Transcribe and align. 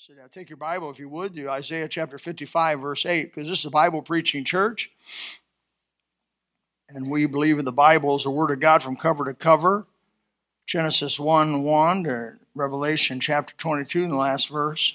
So 0.00 0.12
now 0.12 0.26
take 0.30 0.48
your 0.48 0.58
Bible, 0.58 0.90
if 0.90 1.00
you 1.00 1.08
would, 1.08 1.34
to 1.34 1.50
Isaiah 1.50 1.88
chapter 1.88 2.18
55, 2.18 2.80
verse 2.80 3.04
8, 3.04 3.34
because 3.34 3.48
this 3.48 3.58
is 3.58 3.64
a 3.64 3.70
Bible 3.70 4.00
preaching 4.00 4.44
church. 4.44 4.92
And 6.88 7.10
we 7.10 7.26
believe 7.26 7.58
in 7.58 7.64
the 7.64 7.72
Bible 7.72 8.14
as 8.14 8.22
the 8.22 8.30
Word 8.30 8.52
of 8.52 8.60
God 8.60 8.80
from 8.80 8.94
cover 8.94 9.24
to 9.24 9.34
cover. 9.34 9.88
Genesis 10.66 11.18
1 11.18 11.64
1 11.64 12.04
to 12.04 12.34
Revelation 12.54 13.18
chapter 13.18 13.56
22 13.56 14.04
in 14.04 14.10
the 14.10 14.16
last 14.16 14.48
verse. 14.50 14.94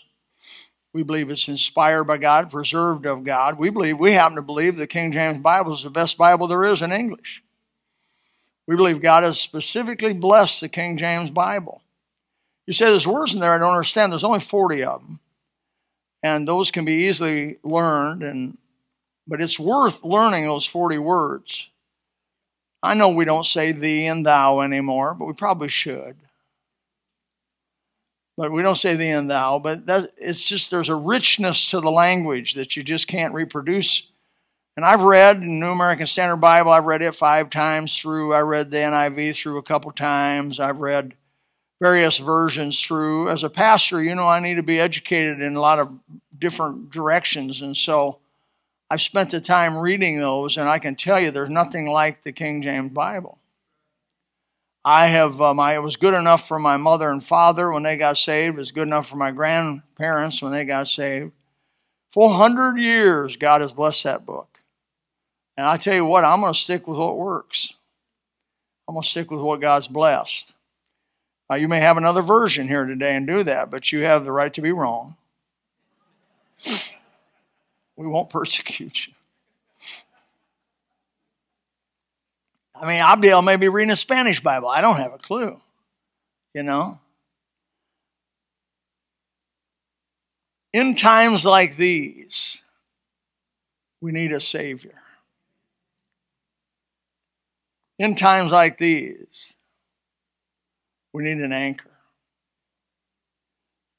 We 0.94 1.04
believe 1.04 1.30
it's 1.30 1.50
inspired 1.50 2.06
by 2.06 2.18
God, 2.18 2.50
preserved 2.50 3.06
of 3.06 3.26
God. 3.26 3.58
We 3.58 3.72
believe, 3.72 4.00
we 4.00 4.14
happen 4.14 4.38
to 4.38 4.42
believe 4.42 4.78
the 4.78 4.88
King 4.88 5.12
James 5.12 5.42
Bible 5.42 5.74
is 5.74 5.84
the 5.84 5.90
best 5.90 6.18
Bible 6.18 6.48
there 6.48 6.64
is 6.64 6.82
in 6.82 6.94
English. 6.94 7.44
We 8.68 8.78
believe 8.78 9.02
God 9.02 9.24
has 9.24 9.38
specifically 9.38 10.14
blessed 10.14 10.62
the 10.62 10.70
King 10.70 10.96
James 10.96 11.30
Bible. 11.30 11.82
You 12.66 12.74
say 12.74 12.86
there's 12.86 13.08
words 13.08 13.34
in 13.34 13.40
there 13.40 13.54
I 13.54 13.58
don't 13.58 13.72
understand. 13.72 14.12
There's 14.12 14.24
only 14.24 14.40
40 14.40 14.84
of 14.84 15.02
them. 15.02 15.20
And 16.22 16.48
those 16.48 16.72
can 16.72 16.86
be 16.86 17.08
easily 17.08 17.58
learned, 17.64 18.24
and 18.24 18.58
but 19.28 19.42
it's 19.42 19.60
worth 19.60 20.04
learning 20.04 20.46
those 20.46 20.66
40 20.66 20.98
words. 20.98 21.70
I 22.82 22.94
know 22.94 23.10
we 23.10 23.26
don't 23.26 23.46
say 23.46 23.72
thee 23.72 24.06
and 24.06 24.26
thou 24.26 24.62
anymore, 24.62 25.14
but 25.14 25.26
we 25.26 25.34
probably 25.34 25.70
should. 25.70 26.16
But 28.36 28.52
we 28.52 28.62
don't 28.62 28.76
say 28.76 28.96
thee 28.96 29.10
and 29.10 29.30
thou, 29.30 29.60
but 29.60 29.86
that, 29.86 30.12
it's 30.18 30.48
just 30.48 30.72
there's 30.72 30.90
a 30.90 30.96
richness 30.96 31.70
to 31.70 31.80
the 31.80 31.92
language 31.92 32.56
that 32.56 32.76
you 32.76 32.84
just 32.84 33.08
can't 33.08 33.34
reproduce. 33.34 34.10
And 34.76 34.86
I've 34.86 35.04
read 35.04 35.42
the 35.42 35.46
New 35.46 35.72
American 35.72 36.08
Standard 36.08 36.38
Bible, 36.38 36.72
I've 36.72 36.86
read 36.86 37.02
it 37.02 37.16
five 37.16 37.50
times 37.50 37.98
through. 37.98 38.34
I 38.34 38.42
read 38.42 38.72
the 38.72 38.78
NIV 38.78 39.36
through 39.36 39.58
a 39.60 39.64
couple 39.64 39.92
times. 39.92 40.60
I've 40.60 40.82
read 40.82 41.14
various 41.82 42.18
versions 42.18 42.82
through. 42.82 43.30
As 43.30 43.44
a 43.44 43.50
pastor, 43.50 44.02
you 44.02 44.16
know, 44.16 44.28
I 44.28 44.40
need 44.40 44.56
to 44.56 44.64
be 44.64 44.80
educated 44.80 45.42
in 45.42 45.56
a 45.56 45.62
lot 45.62 45.80
of 45.80 45.92
different 46.38 46.92
directions. 46.92 47.62
And 47.62 47.76
so 47.76 48.20
I've 48.90 49.02
spent 49.02 49.32
the 49.32 49.42
time 49.42 49.78
reading 49.78 50.20
those, 50.20 50.58
and 50.58 50.70
I 50.70 50.80
can 50.80 50.96
tell 50.96 51.20
you 51.20 51.32
there's 51.32 51.50
nothing 51.50 51.90
like 51.90 52.24
the 52.24 52.32
King 52.32 52.62
James 52.62 52.92
Bible. 52.92 53.38
I 54.86 55.08
have, 55.08 55.40
um, 55.40 55.60
I 55.60 55.80
was 55.80 55.96
good 55.96 56.14
enough 56.14 56.48
for 56.48 56.60
my 56.60 56.76
mother 56.76 57.10
and 57.10 57.24
father 57.24 57.72
when 57.72 57.84
they 57.84 57.96
got 57.96 58.18
saved. 58.18 58.56
It 58.56 58.60
was 58.60 58.72
good 58.72 58.88
enough 58.88 59.08
for 59.08 59.16
my 59.16 59.32
grandparents 59.32 60.42
when 60.42 60.52
they 60.52 60.66
got 60.66 60.88
saved. 60.88 61.32
400 62.12 62.78
years, 62.78 63.38
God 63.38 63.62
has 63.62 63.72
blessed 63.72 64.04
that 64.04 64.26
book. 64.26 64.60
And 65.56 65.66
I 65.66 65.78
tell 65.78 65.96
you 65.96 66.06
what, 66.06 66.26
I'm 66.26 66.42
going 66.42 66.54
to 66.54 66.60
stick 66.60 66.88
with 66.88 66.98
what 66.98 67.18
works. 67.18 67.74
I'm 68.88 68.96
going 68.96 69.04
to 69.04 69.10
stick 69.10 69.32
with 69.32 69.40
what 69.40 69.62
God's 69.62 69.88
blessed. 69.88 70.54
Uh, 71.52 71.56
you 71.56 71.68
may 71.68 71.80
have 71.80 71.98
another 71.98 72.22
version 72.22 72.68
here 72.68 72.86
today 72.86 73.16
and 73.16 73.28
do 73.28 73.44
that, 73.44 73.70
but 73.70 73.92
you 73.92 74.04
have 74.04 74.26
the 74.26 74.32
right 74.32 74.54
to 74.54 74.62
be 74.62 74.72
wrong. 74.72 75.18
We 77.96 78.08
won't 78.08 78.30
persecute 78.30 79.08
you. 79.08 79.14
I 82.76 82.88
mean, 82.88 83.02
Abdiel 83.02 83.44
may 83.44 83.58
be 83.58 83.70
reading 83.70 83.92
a 83.92 83.96
Spanish 83.96 84.42
Bible. 84.42 84.68
I 84.68 84.82
don't 84.82 84.98
have 84.98 85.14
a 85.14 85.18
clue, 85.18 85.62
you 86.54 86.64
know? 86.64 87.00
In 90.74 90.96
times 90.96 91.46
like 91.46 91.78
these, 91.78 92.62
we 94.02 94.12
need 94.12 94.32
a 94.32 94.40
Savior. 94.40 95.00
In 98.00 98.16
times 98.16 98.52
like 98.52 98.80
these, 98.80 99.54
we 101.14 101.24
need 101.24 101.38
an 101.38 101.54
anchor. 101.54 101.92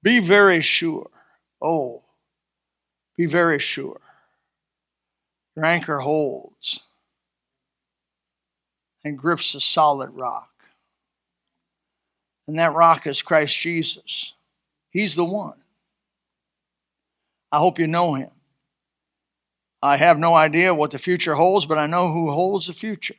Be 0.03 0.19
very 0.19 0.61
sure. 0.61 1.09
Oh, 1.63 2.03
be 3.17 3.27
very 3.27 3.59
sure. 3.59 4.01
Your 5.57 5.65
anchor 5.65 6.01
holds 6.01 6.81
and 9.05 9.17
grips 9.17 9.55
a 9.55 9.61
solid 9.61 10.11
rock. 10.11 10.51
And 12.47 12.59
that 12.59 12.75
rock 12.75 13.07
is 13.07 13.23
Christ 13.23 13.59
Jesus. 13.59 14.35
He's 14.91 15.15
the 15.15 15.25
one. 15.25 15.61
I 17.51 17.59
hope 17.59 17.79
you 17.79 17.87
know 17.87 18.15
him. 18.15 18.31
I 19.81 19.97
have 19.97 20.19
no 20.19 20.35
idea 20.35 20.75
what 20.75 20.91
the 20.91 20.99
future 20.99 21.35
holds, 21.35 21.67
but 21.67 21.79
I 21.79 21.87
know 21.87 22.13
who 22.13 22.31
holds 22.31 22.67
the 22.67 22.73
future. 22.73 23.15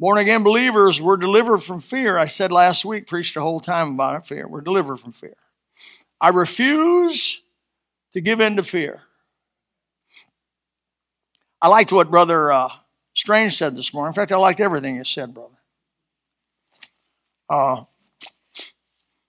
Born 0.00 0.18
again 0.18 0.42
believers, 0.42 1.00
we're 1.00 1.16
delivered 1.16 1.58
from 1.58 1.80
fear. 1.80 2.18
I 2.18 2.26
said 2.26 2.50
last 2.50 2.84
week, 2.84 3.06
preached 3.06 3.36
a 3.36 3.40
whole 3.40 3.60
time 3.60 3.92
about 3.92 4.16
it, 4.16 4.26
fear. 4.26 4.48
We're 4.48 4.60
delivered 4.60 4.96
from 4.96 5.12
fear. 5.12 5.36
I 6.20 6.30
refuse 6.30 7.40
to 8.12 8.20
give 8.20 8.40
in 8.40 8.56
to 8.56 8.62
fear. 8.62 9.02
I 11.62 11.68
liked 11.68 11.92
what 11.92 12.10
Brother 12.10 12.50
uh, 12.52 12.68
Strange 13.14 13.56
said 13.56 13.76
this 13.76 13.94
morning. 13.94 14.10
In 14.10 14.14
fact, 14.14 14.32
I 14.32 14.36
liked 14.36 14.60
everything 14.60 14.98
he 14.98 15.04
said, 15.04 15.32
brother. 15.32 15.54
Uh, 17.48 17.84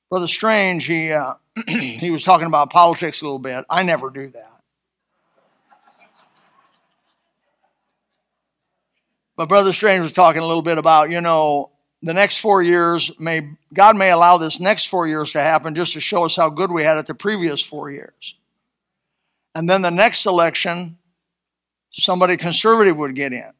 Brother 0.10 0.28
Strange, 0.28 0.86
he, 0.86 1.12
uh, 1.12 1.36
he 1.68 2.12
was 2.12 2.24
talking 2.24 2.48
about 2.48 2.72
politics 2.72 3.22
a 3.22 3.26
little 3.26 3.40
bit. 3.40 3.66
I 3.70 3.84
never 3.84 4.10
do 4.10 4.28
that. 4.30 4.55
But 9.36 9.50
Brother 9.50 9.74
Strange 9.74 10.02
was 10.02 10.14
talking 10.14 10.42
a 10.42 10.46
little 10.46 10.62
bit 10.62 10.78
about, 10.78 11.12
you 11.12 11.22
know, 11.22 11.72
the 12.02 12.14
next 12.14 12.38
four 12.38 12.62
years 12.62 13.12
may 13.20 13.50
God 13.74 13.98
may 13.98 14.12
allow 14.12 14.38
this 14.38 14.60
next 14.60 14.86
four 14.86 15.08
years 15.08 15.32
to 15.32 15.40
happen 15.40 15.76
just 15.76 15.94
to 15.94 16.02
show 16.02 16.26
us 16.26 16.36
how 16.36 16.50
good 16.50 16.72
we 16.72 16.84
had 16.84 16.98
it 16.98 17.08
the 17.08 17.16
previous 17.16 17.62
four 17.62 17.92
years. 17.92 18.36
And 19.54 19.70
then 19.70 19.82
the 19.82 19.92
next 19.92 20.26
election, 20.26 20.98
somebody 21.90 22.38
conservative 22.38 22.98
would 22.98 23.16
get 23.16 23.34
in. 23.34 23.52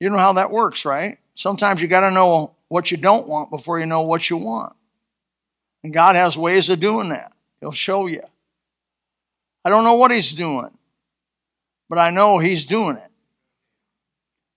You 0.00 0.10
know 0.10 0.18
how 0.18 0.34
that 0.34 0.50
works, 0.50 0.84
right? 0.84 1.18
Sometimes 1.34 1.80
you 1.80 1.88
got 1.88 2.00
to 2.00 2.10
know 2.10 2.54
what 2.68 2.90
you 2.90 2.96
don't 2.96 3.28
want 3.28 3.50
before 3.50 3.78
you 3.78 3.86
know 3.86 4.02
what 4.02 4.28
you 4.28 4.36
want. 4.36 4.74
And 5.82 5.92
God 5.92 6.16
has 6.16 6.36
ways 6.36 6.68
of 6.68 6.80
doing 6.80 7.10
that. 7.10 7.32
He'll 7.60 7.70
show 7.70 8.06
you. 8.06 8.22
I 9.64 9.70
don't 9.70 9.84
know 9.84 9.94
what 9.94 10.10
He's 10.10 10.32
doing, 10.32 10.70
but 11.88 11.98
I 11.98 12.10
know 12.10 12.38
He's 12.38 12.64
doing 12.64 12.96
it. 12.96 13.07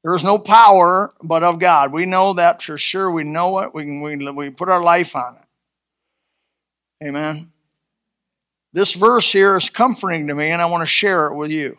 There 0.04 0.16
is 0.16 0.24
no 0.24 0.40
power 0.40 1.12
but 1.22 1.44
of 1.44 1.60
God. 1.60 1.94
We 1.94 2.06
know 2.06 2.34
that 2.34 2.62
for 2.62 2.78
sure. 2.78 3.12
We 3.12 3.24
know 3.24 3.60
it. 3.60 3.74
We, 3.74 3.84
can, 3.84 4.02
we, 4.02 4.18
we 4.32 4.50
put 4.50 4.70
our 4.70 4.82
life 4.82 5.16
on 5.16 5.36
it. 5.36 7.08
Amen. 7.08 7.52
This 8.74 8.94
verse 8.94 9.32
here 9.32 9.58
is 9.58 9.70
comforting 9.70 10.28
to 10.28 10.36
me, 10.36 10.50
and 10.50 10.62
I 10.62 10.66
want 10.66 10.82
to 10.82 10.88
share 10.88 11.28
it 11.28 11.36
with 11.36 11.52
you. 11.52 11.78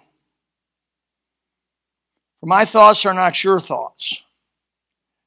For 2.41 2.47
my 2.47 2.65
thoughts 2.65 3.06
are 3.06 3.15
not 3.15 3.43
your 3.43 3.61
thoughts, 3.61 4.22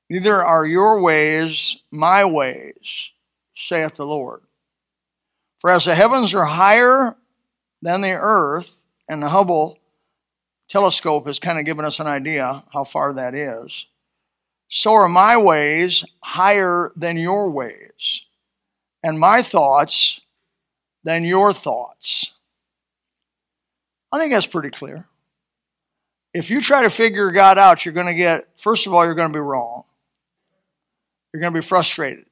neither 0.09 0.43
are 0.43 0.65
your 0.65 1.01
ways 1.01 1.77
my 1.91 2.25
ways, 2.25 3.11
saith 3.55 3.95
the 3.95 4.05
Lord. 4.05 4.41
For 5.59 5.71
as 5.71 5.85
the 5.85 5.95
heavens 5.95 6.33
are 6.33 6.45
higher 6.45 7.15
than 7.81 8.01
the 8.01 8.11
earth, 8.11 8.79
and 9.07 9.23
the 9.23 9.29
Hubble 9.29 9.79
telescope 10.67 11.27
has 11.27 11.39
kind 11.39 11.59
of 11.59 11.65
given 11.65 11.85
us 11.85 11.99
an 11.99 12.07
idea 12.07 12.63
how 12.73 12.83
far 12.83 13.13
that 13.13 13.35
is. 13.35 13.85
So 14.67 14.93
are 14.93 15.07
my 15.07 15.37
ways 15.37 16.03
higher 16.23 16.91
than 16.95 17.17
your 17.17 17.49
ways, 17.51 18.23
and 19.03 19.19
my 19.19 19.41
thoughts 19.41 20.21
than 21.03 21.23
your 21.23 21.53
thoughts. 21.53 22.31
I 24.11 24.17
think 24.17 24.33
that's 24.33 24.47
pretty 24.47 24.71
clear. 24.71 25.05
If 26.33 26.49
you 26.49 26.61
try 26.61 26.81
to 26.81 26.89
figure 26.89 27.31
God 27.31 27.57
out, 27.57 27.85
you're 27.85 27.93
going 27.93 28.07
to 28.07 28.13
get, 28.13 28.47
first 28.59 28.87
of 28.87 28.93
all, 28.93 29.05
you're 29.05 29.13
going 29.13 29.29
to 29.29 29.33
be 29.33 29.39
wrong. 29.39 29.83
You're 31.31 31.41
going 31.41 31.53
to 31.53 31.59
be 31.59 31.65
frustrated 31.65 32.24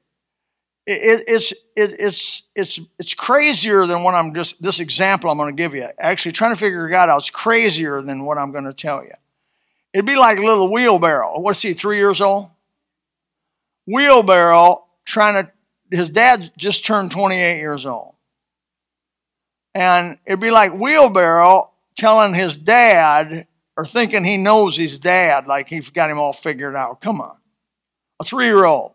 it, 0.86 1.24
it's 1.26 1.52
it, 1.76 1.96
it's 1.98 2.42
it's 2.54 2.80
it's 2.98 3.14
crazier 3.14 3.86
than 3.86 4.02
what 4.02 4.14
I'm 4.14 4.34
just 4.34 4.62
this 4.62 4.80
example 4.80 5.30
I'm 5.30 5.38
going 5.38 5.54
to 5.54 5.62
give 5.62 5.74
you. 5.74 5.88
Actually, 5.98 6.32
trying 6.32 6.54
to 6.54 6.60
figure 6.60 6.88
God 6.88 7.08
out 7.08 7.22
is 7.22 7.30
crazier 7.30 8.02
than 8.02 8.24
what 8.24 8.36
I'm 8.36 8.52
going 8.52 8.64
to 8.64 8.74
tell 8.74 9.02
you. 9.02 9.12
It'd 9.94 10.04
be 10.04 10.16
like 10.16 10.38
a 10.38 10.42
little 10.42 10.70
wheelbarrow. 10.70 11.40
What's 11.40 11.62
he? 11.62 11.72
Three 11.72 11.96
years 11.96 12.20
old. 12.20 12.50
Wheelbarrow 13.86 14.84
trying 15.06 15.44
to. 15.44 15.50
His 15.90 16.10
dad 16.10 16.50
just 16.58 16.84
turned 16.84 17.12
28 17.12 17.58
years 17.58 17.86
old, 17.86 18.14
and 19.74 20.18
it'd 20.26 20.40
be 20.40 20.50
like 20.50 20.72
wheelbarrow 20.74 21.70
telling 21.96 22.34
his 22.34 22.56
dad 22.56 23.46
or 23.76 23.86
thinking 23.86 24.24
he 24.24 24.36
knows 24.36 24.76
his 24.76 24.98
dad, 24.98 25.46
like 25.46 25.68
he's 25.68 25.90
got 25.90 26.10
him 26.10 26.18
all 26.18 26.32
figured 26.32 26.74
out. 26.74 27.00
Come 27.00 27.20
on, 27.20 27.36
a 28.20 28.24
three-year-old 28.24 28.92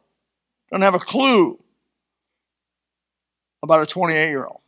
doesn't 0.69 0.83
have 0.83 0.95
a 0.95 0.99
clue 0.99 1.59
about 3.63 3.81
a 3.81 3.85
28 3.85 4.29
year 4.29 4.45
old. 4.45 4.61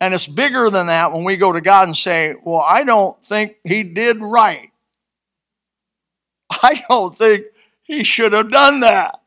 And 0.00 0.12
it's 0.12 0.26
bigger 0.26 0.68
than 0.70 0.88
that 0.88 1.12
when 1.12 1.24
we 1.24 1.36
go 1.36 1.52
to 1.52 1.60
God 1.60 1.88
and 1.88 1.96
say, 1.96 2.34
Well, 2.42 2.60
I 2.60 2.84
don't 2.84 3.22
think 3.22 3.56
he 3.64 3.82
did 3.82 4.18
right. 4.18 4.70
I 6.50 6.80
don't 6.88 7.16
think 7.16 7.46
he 7.82 8.04
should 8.04 8.32
have 8.32 8.50
done 8.50 8.80
that. 8.80 9.18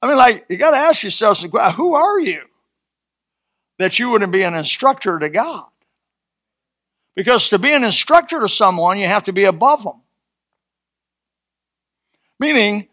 I 0.00 0.08
mean, 0.08 0.18
like, 0.18 0.46
you 0.48 0.56
got 0.56 0.72
to 0.72 0.76
ask 0.76 1.02
yourself, 1.02 1.40
who 1.40 1.94
are 1.94 2.20
you 2.20 2.42
that 3.78 3.98
you 3.98 4.10
wouldn't 4.10 4.30
be 4.30 4.42
an 4.42 4.54
instructor 4.54 5.18
to 5.18 5.28
God? 5.28 5.66
Because 7.14 7.48
to 7.48 7.58
be 7.58 7.72
an 7.72 7.82
instructor 7.82 8.40
to 8.40 8.48
someone, 8.48 8.98
you 8.98 9.06
have 9.06 9.22
to 9.24 9.32
be 9.32 9.44
above 9.44 9.82
them. 9.82 10.02
Meaning, 12.38 12.88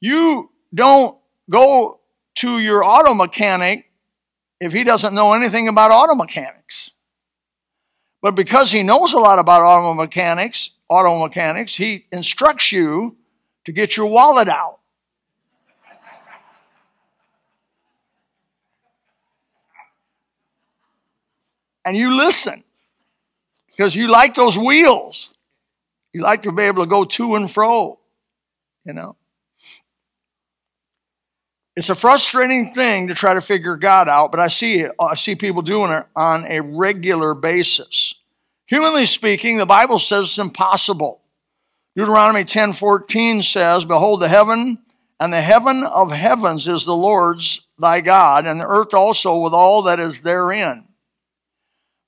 you 0.00 0.50
don't 0.72 1.18
go 1.50 2.00
to 2.36 2.58
your 2.58 2.84
auto 2.84 3.14
mechanic 3.14 3.90
if 4.60 4.72
he 4.72 4.84
doesn't 4.84 5.14
know 5.14 5.32
anything 5.32 5.68
about 5.68 5.90
auto 5.90 6.14
mechanics. 6.14 6.90
But 8.20 8.36
because 8.36 8.70
he 8.70 8.82
knows 8.82 9.12
a 9.12 9.18
lot 9.18 9.38
about 9.38 9.62
auto 9.62 9.94
mechanics, 9.94 10.70
auto 10.88 11.20
mechanics, 11.20 11.74
he 11.74 12.06
instructs 12.12 12.70
you 12.70 13.16
to 13.64 13.72
get 13.72 13.96
your 13.96 14.06
wallet 14.06 14.48
out. 14.48 14.78
and 21.84 21.96
you 21.96 22.16
listen 22.16 22.62
because 23.68 23.94
you 23.94 24.08
like 24.08 24.34
those 24.34 24.56
wheels. 24.56 25.34
You 26.12 26.22
like 26.22 26.42
to 26.42 26.52
be 26.52 26.64
able 26.64 26.82
to 26.82 26.88
go 26.88 27.04
to 27.04 27.34
and 27.36 27.50
fro, 27.50 27.98
you 28.84 28.92
know. 28.92 29.16
It's 31.74 31.88
a 31.88 31.94
frustrating 31.94 32.72
thing 32.72 33.08
to 33.08 33.14
try 33.14 33.32
to 33.32 33.40
figure 33.40 33.76
God 33.76 34.08
out, 34.08 34.30
but 34.30 34.40
I 34.40 34.48
see 34.48 34.80
it. 34.80 34.92
I 35.00 35.14
see 35.14 35.34
people 35.34 35.62
doing 35.62 35.90
it 35.90 36.04
on 36.14 36.44
a 36.44 36.60
regular 36.60 37.34
basis. 37.34 38.14
Humanly 38.66 39.06
speaking, 39.06 39.56
the 39.56 39.66
Bible 39.66 39.98
says 39.98 40.24
it's 40.24 40.38
impossible. 40.38 41.22
Deuteronomy 41.96 42.44
10:14 42.44 43.42
says, 43.42 43.84
"Behold, 43.86 44.20
the 44.20 44.28
heaven 44.28 44.78
and 45.18 45.32
the 45.32 45.40
heaven 45.40 45.82
of 45.82 46.10
heavens 46.10 46.66
is 46.66 46.84
the 46.84 46.96
Lord's 46.96 47.66
thy 47.78 48.00
God, 48.00 48.46
and 48.46 48.60
the 48.60 48.66
earth 48.66 48.92
also 48.92 49.38
with 49.38 49.54
all 49.54 49.82
that 49.82 49.98
is 49.98 50.22
therein." 50.22 50.88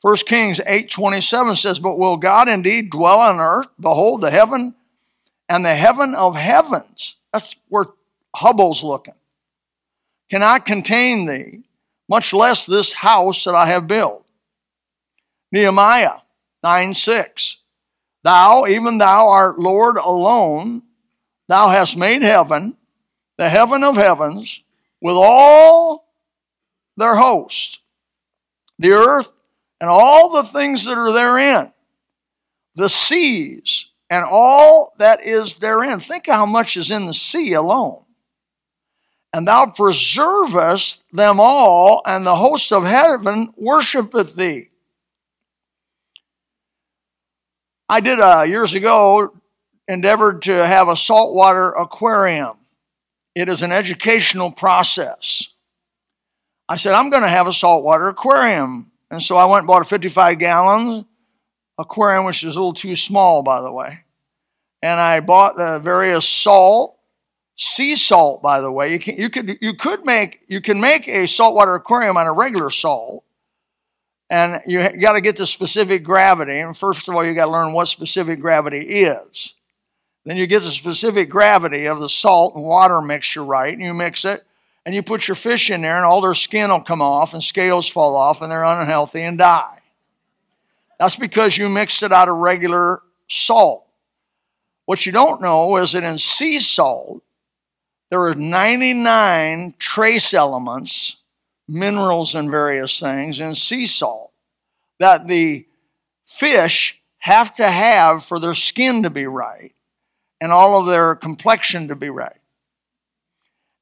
1 0.02 0.26
Kings 0.26 0.60
8:27 0.66 1.56
says, 1.56 1.80
"But 1.80 1.98
will 1.98 2.18
God 2.18 2.48
indeed 2.48 2.90
dwell 2.90 3.20
on 3.20 3.40
earth? 3.40 3.68
Behold, 3.80 4.20
the 4.20 4.30
heaven 4.30 4.74
and 5.48 5.64
the 5.64 5.74
heaven 5.74 6.14
of 6.14 6.34
heavens." 6.36 7.16
That's 7.32 7.56
where 7.68 7.86
Hubble's 8.36 8.82
looking. 8.82 9.14
Cannot 10.30 10.66
contain 10.66 11.26
thee, 11.26 11.64
much 12.08 12.32
less 12.32 12.66
this 12.66 12.92
house 12.92 13.44
that 13.44 13.54
I 13.54 13.66
have 13.66 13.86
built. 13.86 14.24
Nehemiah 15.52 16.18
9 16.62 16.94
6. 16.94 17.58
Thou, 18.24 18.66
even 18.66 18.98
thou 18.98 19.28
art 19.28 19.58
Lord 19.58 19.96
alone, 19.96 20.82
thou 21.46 21.68
hast 21.68 21.96
made 21.96 22.22
heaven, 22.22 22.76
the 23.36 23.50
heaven 23.50 23.84
of 23.84 23.96
heavens, 23.96 24.60
with 25.00 25.14
all 25.14 26.08
their 26.96 27.16
host, 27.16 27.80
the 28.78 28.92
earth 28.92 29.32
and 29.80 29.90
all 29.90 30.32
the 30.32 30.48
things 30.48 30.86
that 30.86 30.96
are 30.96 31.12
therein, 31.12 31.72
the 32.74 32.88
seas 32.88 33.90
and 34.08 34.24
all 34.24 34.94
that 34.98 35.20
is 35.20 35.56
therein. 35.56 36.00
Think 36.00 36.26
how 36.26 36.46
much 36.46 36.76
is 36.76 36.90
in 36.90 37.06
the 37.06 37.14
sea 37.14 37.52
alone. 37.52 38.03
And 39.34 39.46
thou 39.46 39.66
preservest 39.66 41.02
them 41.12 41.40
all, 41.40 42.00
and 42.06 42.24
the 42.24 42.36
host 42.36 42.72
of 42.72 42.84
heaven 42.84 43.52
worshipeth 43.56 44.34
thee. 44.34 44.70
I 47.88 48.00
did 48.00 48.20
uh, 48.20 48.42
years 48.42 48.72
ago 48.72 49.34
endeavored 49.86 50.42
to 50.42 50.66
have 50.66 50.88
a 50.88 50.96
saltwater 50.96 51.70
aquarium. 51.70 52.56
It 53.34 53.50
is 53.50 53.60
an 53.60 53.72
educational 53.72 54.50
process. 54.50 55.48
I 56.68 56.76
said, 56.76 56.94
I'm 56.94 57.10
going 57.10 57.24
to 57.24 57.28
have 57.28 57.46
a 57.46 57.52
saltwater 57.52 58.08
aquarium 58.08 58.92
and 59.14 59.22
so 59.22 59.36
I 59.36 59.44
went 59.44 59.60
and 59.60 59.66
bought 59.68 59.82
a 59.82 59.84
55 59.84 60.40
gallon 60.40 61.06
aquarium, 61.78 62.24
which 62.24 62.42
is 62.42 62.56
a 62.56 62.58
little 62.58 62.74
too 62.74 62.96
small, 62.96 63.44
by 63.44 63.60
the 63.60 63.70
way. 63.70 64.00
And 64.82 65.00
I 65.00 65.20
bought 65.20 65.56
the 65.56 65.78
various 65.78 66.28
salt, 66.28 66.93
sea 67.56 67.96
salt, 67.96 68.42
by 68.42 68.60
the 68.60 68.72
way. 68.72 68.92
You, 68.92 68.98
can, 68.98 69.16
you 69.16 69.30
could 69.30 69.58
you 69.60 69.74
could 69.74 70.04
make 70.04 70.40
you 70.48 70.60
can 70.60 70.80
make 70.80 71.08
a 71.08 71.26
saltwater 71.26 71.74
aquarium 71.74 72.16
on 72.16 72.26
a 72.26 72.32
regular 72.32 72.70
salt, 72.70 73.24
and 74.30 74.60
you 74.66 74.96
got 74.98 75.12
to 75.12 75.20
get 75.20 75.36
the 75.36 75.46
specific 75.46 76.04
gravity. 76.04 76.58
And 76.58 76.76
first 76.76 77.08
of 77.08 77.14
all, 77.14 77.24
you 77.24 77.34
got 77.34 77.46
to 77.46 77.52
learn 77.52 77.72
what 77.72 77.88
specific 77.88 78.40
gravity 78.40 78.80
is. 78.80 79.54
Then 80.24 80.36
you 80.36 80.46
get 80.46 80.62
the 80.62 80.70
specific 80.70 81.28
gravity 81.28 81.86
of 81.86 82.00
the 82.00 82.08
salt 82.08 82.54
and 82.54 82.64
water 82.64 83.00
mixture 83.00 83.44
right, 83.44 83.72
and 83.72 83.82
you 83.82 83.92
mix 83.92 84.24
it 84.24 84.44
and 84.84 84.94
you 84.94 85.02
put 85.02 85.26
your 85.26 85.34
fish 85.34 85.70
in 85.70 85.82
there, 85.82 85.96
and 85.96 86.04
all 86.04 86.20
their 86.20 86.34
skin 86.34 86.70
will 86.70 86.80
come 86.80 87.00
off, 87.00 87.32
and 87.32 87.42
scales 87.42 87.88
fall 87.88 88.14
off, 88.16 88.42
and 88.42 88.52
they're 88.52 88.64
unhealthy 88.64 89.22
and 89.22 89.38
die. 89.38 89.78
That's 90.98 91.16
because 91.16 91.56
you 91.56 91.68
mixed 91.68 92.02
it 92.02 92.12
out 92.12 92.28
of 92.28 92.36
regular 92.36 93.00
salt. 93.28 93.86
What 94.84 95.06
you 95.06 95.12
don't 95.12 95.40
know 95.40 95.76
is 95.78 95.92
that 95.92 96.04
in 96.04 96.18
sea 96.18 96.60
salt, 96.60 97.22
there 98.14 98.26
are 98.26 98.34
99 98.36 99.74
trace 99.76 100.32
elements, 100.34 101.16
minerals, 101.66 102.36
and 102.36 102.48
various 102.48 103.00
things 103.00 103.40
in 103.40 103.56
sea 103.56 103.86
salt 103.86 104.30
that 105.00 105.26
the 105.26 105.66
fish 106.24 107.02
have 107.18 107.52
to 107.56 107.68
have 107.68 108.22
for 108.22 108.38
their 108.38 108.54
skin 108.54 109.02
to 109.02 109.10
be 109.10 109.26
right 109.26 109.74
and 110.40 110.52
all 110.52 110.78
of 110.78 110.86
their 110.86 111.16
complexion 111.16 111.88
to 111.88 111.96
be 111.96 112.08
right. 112.08 112.38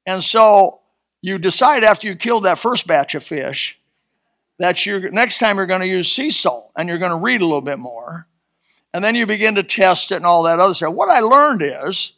And 0.07 0.23
so 0.23 0.79
you 1.21 1.37
decide 1.37 1.83
after 1.83 2.07
you 2.07 2.15
kill 2.15 2.39
that 2.39 2.57
first 2.57 2.87
batch 2.87 3.13
of 3.13 3.23
fish 3.23 3.79
that 4.57 4.83
you're 4.83 5.11
next 5.11 5.37
time 5.37 5.57
you're 5.57 5.67
going 5.67 5.81
to 5.81 5.87
use 5.87 6.11
sea 6.11 6.31
salt 6.31 6.71
and 6.75 6.89
you're 6.89 6.97
going 6.97 7.11
to 7.11 7.23
read 7.23 7.43
a 7.43 7.45
little 7.45 7.61
bit 7.61 7.77
more 7.77 8.25
and 8.95 9.03
then 9.03 9.13
you 9.13 9.27
begin 9.27 9.53
to 9.53 9.63
test 9.63 10.11
it 10.11 10.15
and 10.15 10.25
all 10.25 10.41
that 10.41 10.59
other 10.59 10.73
stuff 10.73 10.91
what 10.91 11.09
i 11.09 11.19
learned 11.19 11.61
is 11.61 12.13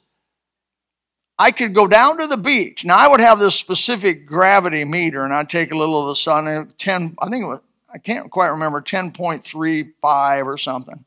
i 1.38 1.52
could 1.52 1.74
go 1.74 1.88
down 1.88 2.18
to 2.18 2.28
the 2.28 2.38
beach 2.38 2.86
now 2.86 2.96
i 2.96 3.08
would 3.08 3.20
have 3.20 3.40
this 3.40 3.56
specific 3.56 4.26
gravity 4.26 4.84
meter 4.84 5.24
and 5.24 5.34
i'd 5.34 5.50
take 5.50 5.72
a 5.72 5.78
little 5.78 6.02
of 6.02 6.08
the 6.08 6.16
sun 6.16 6.72
10 6.78 7.16
i 7.20 7.30
think 7.30 7.44
it 7.44 7.48
was 7.48 7.62
i 7.94 7.98
can't 7.98 8.32
quite 8.32 8.50
remember 8.50 8.82
10.35 8.82 10.46
or 10.46 10.58
something 10.58 11.06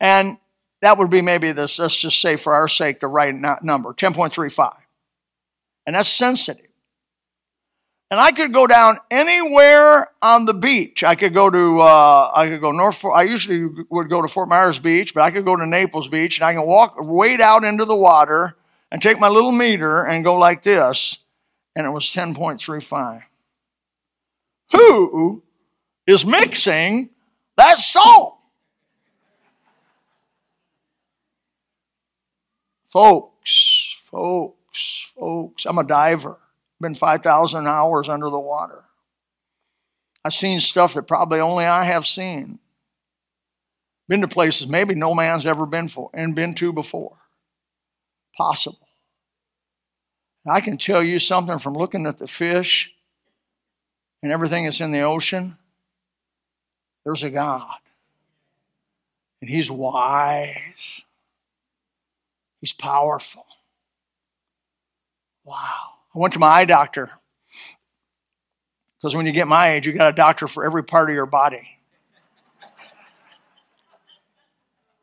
and 0.00 0.38
that 0.80 0.96
would 0.96 1.10
be 1.10 1.22
maybe 1.22 1.52
this 1.52 1.78
let's 1.78 1.96
just 1.96 2.20
say 2.20 2.36
for 2.36 2.54
our 2.54 2.68
sake 2.68 3.00
the 3.00 3.08
right 3.08 3.34
number 3.34 3.92
10.35 3.92 4.76
and 5.86 5.96
that's 5.96 6.08
sensitive 6.08 6.68
and 8.10 8.18
I 8.18 8.32
could 8.32 8.52
go 8.54 8.66
down 8.66 8.98
anywhere 9.10 10.08
on 10.22 10.46
the 10.46 10.54
beach. 10.54 11.04
I 11.04 11.14
could 11.14 11.34
go 11.34 11.50
to 11.50 11.80
uh, 11.80 12.30
I 12.34 12.48
could 12.48 12.60
go 12.60 12.72
north. 12.72 13.04
I 13.04 13.22
usually 13.24 13.84
would 13.90 14.08
go 14.08 14.22
to 14.22 14.28
Fort 14.28 14.48
Myers 14.48 14.78
Beach, 14.78 15.12
but 15.12 15.22
I 15.22 15.30
could 15.30 15.44
go 15.44 15.56
to 15.56 15.66
Naples 15.66 16.08
Beach, 16.08 16.38
and 16.38 16.44
I 16.46 16.54
can 16.54 16.64
walk 16.64 16.96
wade 16.98 17.40
out 17.40 17.64
into 17.64 17.84
the 17.84 17.96
water 17.96 18.56
and 18.90 19.02
take 19.02 19.18
my 19.18 19.28
little 19.28 19.52
meter 19.52 20.04
and 20.04 20.24
go 20.24 20.34
like 20.34 20.62
this, 20.62 21.18
and 21.76 21.86
it 21.86 21.90
was 21.90 22.12
ten 22.12 22.34
point 22.34 22.60
three 22.60 22.80
five. 22.80 23.22
Who 24.72 25.42
is 26.06 26.26
mixing 26.26 27.10
that 27.56 27.78
salt? 27.78 28.36
Folks, 32.86 33.96
folks, 34.04 35.12
folks. 35.14 35.66
I'm 35.66 35.78
a 35.78 35.84
diver 35.84 36.38
been 36.80 36.94
5,000 36.94 37.66
hours 37.66 38.08
under 38.08 38.30
the 38.30 38.38
water. 38.38 38.84
I've 40.24 40.34
seen 40.34 40.60
stuff 40.60 40.94
that 40.94 41.06
probably 41.06 41.40
only 41.40 41.64
I 41.64 41.84
have 41.84 42.06
seen. 42.06 42.58
Been 44.08 44.20
to 44.22 44.28
places 44.28 44.66
maybe 44.66 44.94
no 44.94 45.14
man's 45.14 45.46
ever 45.46 45.66
been 45.66 45.88
for 45.88 46.10
and 46.14 46.34
been 46.34 46.54
to 46.54 46.72
before. 46.72 47.16
Possible. 48.38 48.88
I 50.46 50.60
can 50.60 50.78
tell 50.78 51.02
you 51.02 51.18
something 51.18 51.58
from 51.58 51.74
looking 51.74 52.06
at 52.06 52.18
the 52.18 52.28
fish 52.28 52.94
and 54.22 54.30
everything 54.30 54.64
that's 54.64 54.80
in 54.80 54.92
the 54.92 55.00
ocean. 55.00 55.58
There's 57.04 57.24
a 57.24 57.30
God. 57.30 57.78
And 59.40 59.50
He's 59.50 59.70
wise. 59.70 61.02
He's 62.60 62.72
powerful. 62.72 63.44
Wow. 65.44 65.94
I 66.14 66.18
went 66.18 66.32
to 66.34 66.38
my 66.38 66.48
eye 66.48 66.64
doctor 66.64 67.10
because 68.98 69.16
when 69.16 69.26
you 69.26 69.32
get 69.32 69.48
my 69.48 69.70
age, 69.70 69.86
you 69.86 69.92
got 69.92 70.08
a 70.08 70.12
doctor 70.12 70.46
for 70.46 70.64
every 70.64 70.84
part 70.84 71.10
of 71.10 71.14
your 71.14 71.26
body. 71.26 71.68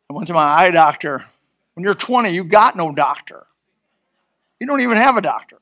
I 0.10 0.14
went 0.14 0.28
to 0.28 0.34
my 0.34 0.42
eye 0.42 0.72
doctor. 0.72 1.26
When 1.76 1.84
you're 1.84 1.94
20, 1.94 2.32
you 2.32 2.44
got 2.44 2.76
no 2.76 2.92
doctor. 2.92 3.46
You 4.60 4.68
don't 4.68 4.82
even 4.82 4.98
have 4.98 5.18
a 5.18 5.22
doctor. 5.22 5.58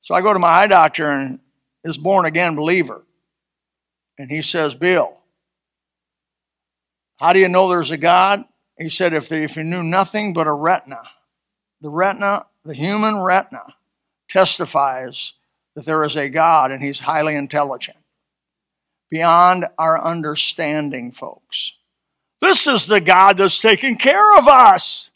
So 0.00 0.14
I 0.14 0.20
go 0.20 0.32
to 0.32 0.38
my 0.38 0.48
eye 0.48 0.66
doctor 0.66 1.10
and 1.10 1.40
is 1.84 1.96
born 1.96 2.26
again 2.26 2.54
believer. 2.54 3.02
And 4.18 4.30
he 4.30 4.42
says, 4.42 4.74
Bill, 4.74 5.18
how 7.16 7.32
do 7.32 7.40
you 7.40 7.48
know 7.48 7.68
there's 7.68 7.90
a 7.90 7.96
God? 7.96 8.44
He 8.78 8.88
said, 8.88 9.12
if, 9.12 9.32
if 9.32 9.56
you 9.56 9.64
knew 9.64 9.82
nothing 9.82 10.32
but 10.32 10.46
a 10.46 10.52
retina, 10.52 11.02
the 11.80 11.90
retina, 11.90 12.46
the 12.64 12.74
human 12.74 13.20
retina, 13.20 13.62
testifies 14.28 15.32
that 15.74 15.84
there 15.84 16.04
is 16.04 16.16
a 16.16 16.28
God 16.28 16.70
and 16.70 16.82
he's 16.82 17.00
highly 17.00 17.34
intelligent. 17.34 17.98
Beyond 19.10 19.66
our 19.78 20.02
understanding, 20.02 21.12
folks. 21.12 21.72
This 22.42 22.66
is 22.66 22.86
the 22.86 23.00
God 23.00 23.38
that's 23.38 23.62
taking 23.62 23.96
care 23.96 24.36
of 24.36 24.48
us. 24.48 25.10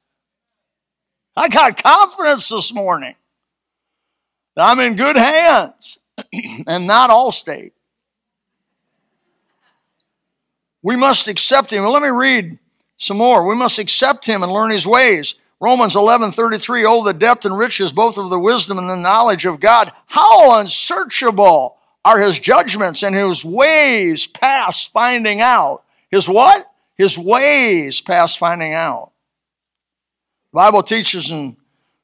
I 1.36 1.48
got 1.48 1.82
confidence 1.82 2.48
this 2.48 2.72
morning 2.72 3.16
I'm 4.56 4.78
in 4.78 4.94
good 4.94 5.16
hands 5.16 5.98
and 6.66 6.86
not 6.86 7.10
Allstate. 7.10 7.72
We 10.82 10.96
must 10.96 11.26
accept 11.26 11.72
him. 11.72 11.82
Well, 11.82 11.92
let 11.92 12.00
me 12.00 12.08
read 12.08 12.60
some 12.96 13.18
more. 13.18 13.46
We 13.46 13.56
must 13.56 13.80
accept 13.80 14.24
him 14.24 14.44
and 14.44 14.52
learn 14.52 14.70
his 14.70 14.86
ways. 14.86 15.34
Romans 15.60 15.96
11 15.96 16.30
33, 16.30 16.84
oh, 16.84 17.04
the 17.04 17.12
depth 17.12 17.44
and 17.44 17.58
riches 17.58 17.90
both 17.90 18.18
of 18.18 18.30
the 18.30 18.38
wisdom 18.38 18.78
and 18.78 18.88
the 18.88 18.96
knowledge 18.96 19.46
of 19.46 19.58
God. 19.58 19.90
How 20.06 20.60
unsearchable 20.60 21.76
are 22.04 22.20
his 22.20 22.38
judgments 22.38 23.02
and 23.02 23.16
his 23.16 23.44
ways 23.44 24.28
past 24.28 24.92
finding 24.92 25.40
out. 25.40 25.82
His 26.08 26.28
what? 26.28 26.70
His 26.96 27.18
ways 27.18 28.00
past 28.00 28.38
finding 28.38 28.74
out. 28.74 29.12
The 30.52 30.56
Bible 30.56 30.82
teaches 30.82 31.30
in 31.30 31.56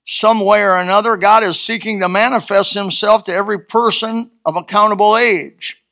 some 0.04 0.40
way 0.40 0.62
or 0.62 0.76
another, 0.76 1.16
God 1.16 1.44
is 1.44 1.60
seeking 1.60 2.00
to 2.00 2.08
manifest 2.08 2.74
himself 2.74 3.24
to 3.24 3.34
every 3.34 3.58
person 3.58 4.30
of 4.44 4.56
accountable 4.56 5.16
age. 5.16 5.82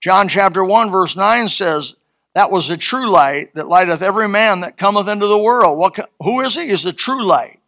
John 0.00 0.28
chapter 0.28 0.64
1, 0.64 0.90
verse 0.90 1.16
9 1.16 1.48
says, 1.48 1.94
That 2.34 2.50
was 2.50 2.68
the 2.68 2.76
true 2.76 3.10
light 3.10 3.54
that 3.54 3.68
lighteth 3.68 4.02
every 4.02 4.28
man 4.28 4.60
that 4.60 4.76
cometh 4.76 5.08
into 5.08 5.26
the 5.26 5.38
world. 5.38 5.78
What, 5.78 6.10
who 6.20 6.40
is 6.42 6.54
he? 6.54 6.68
He's 6.68 6.84
the 6.84 6.92
true 6.92 7.24
light. 7.24 7.58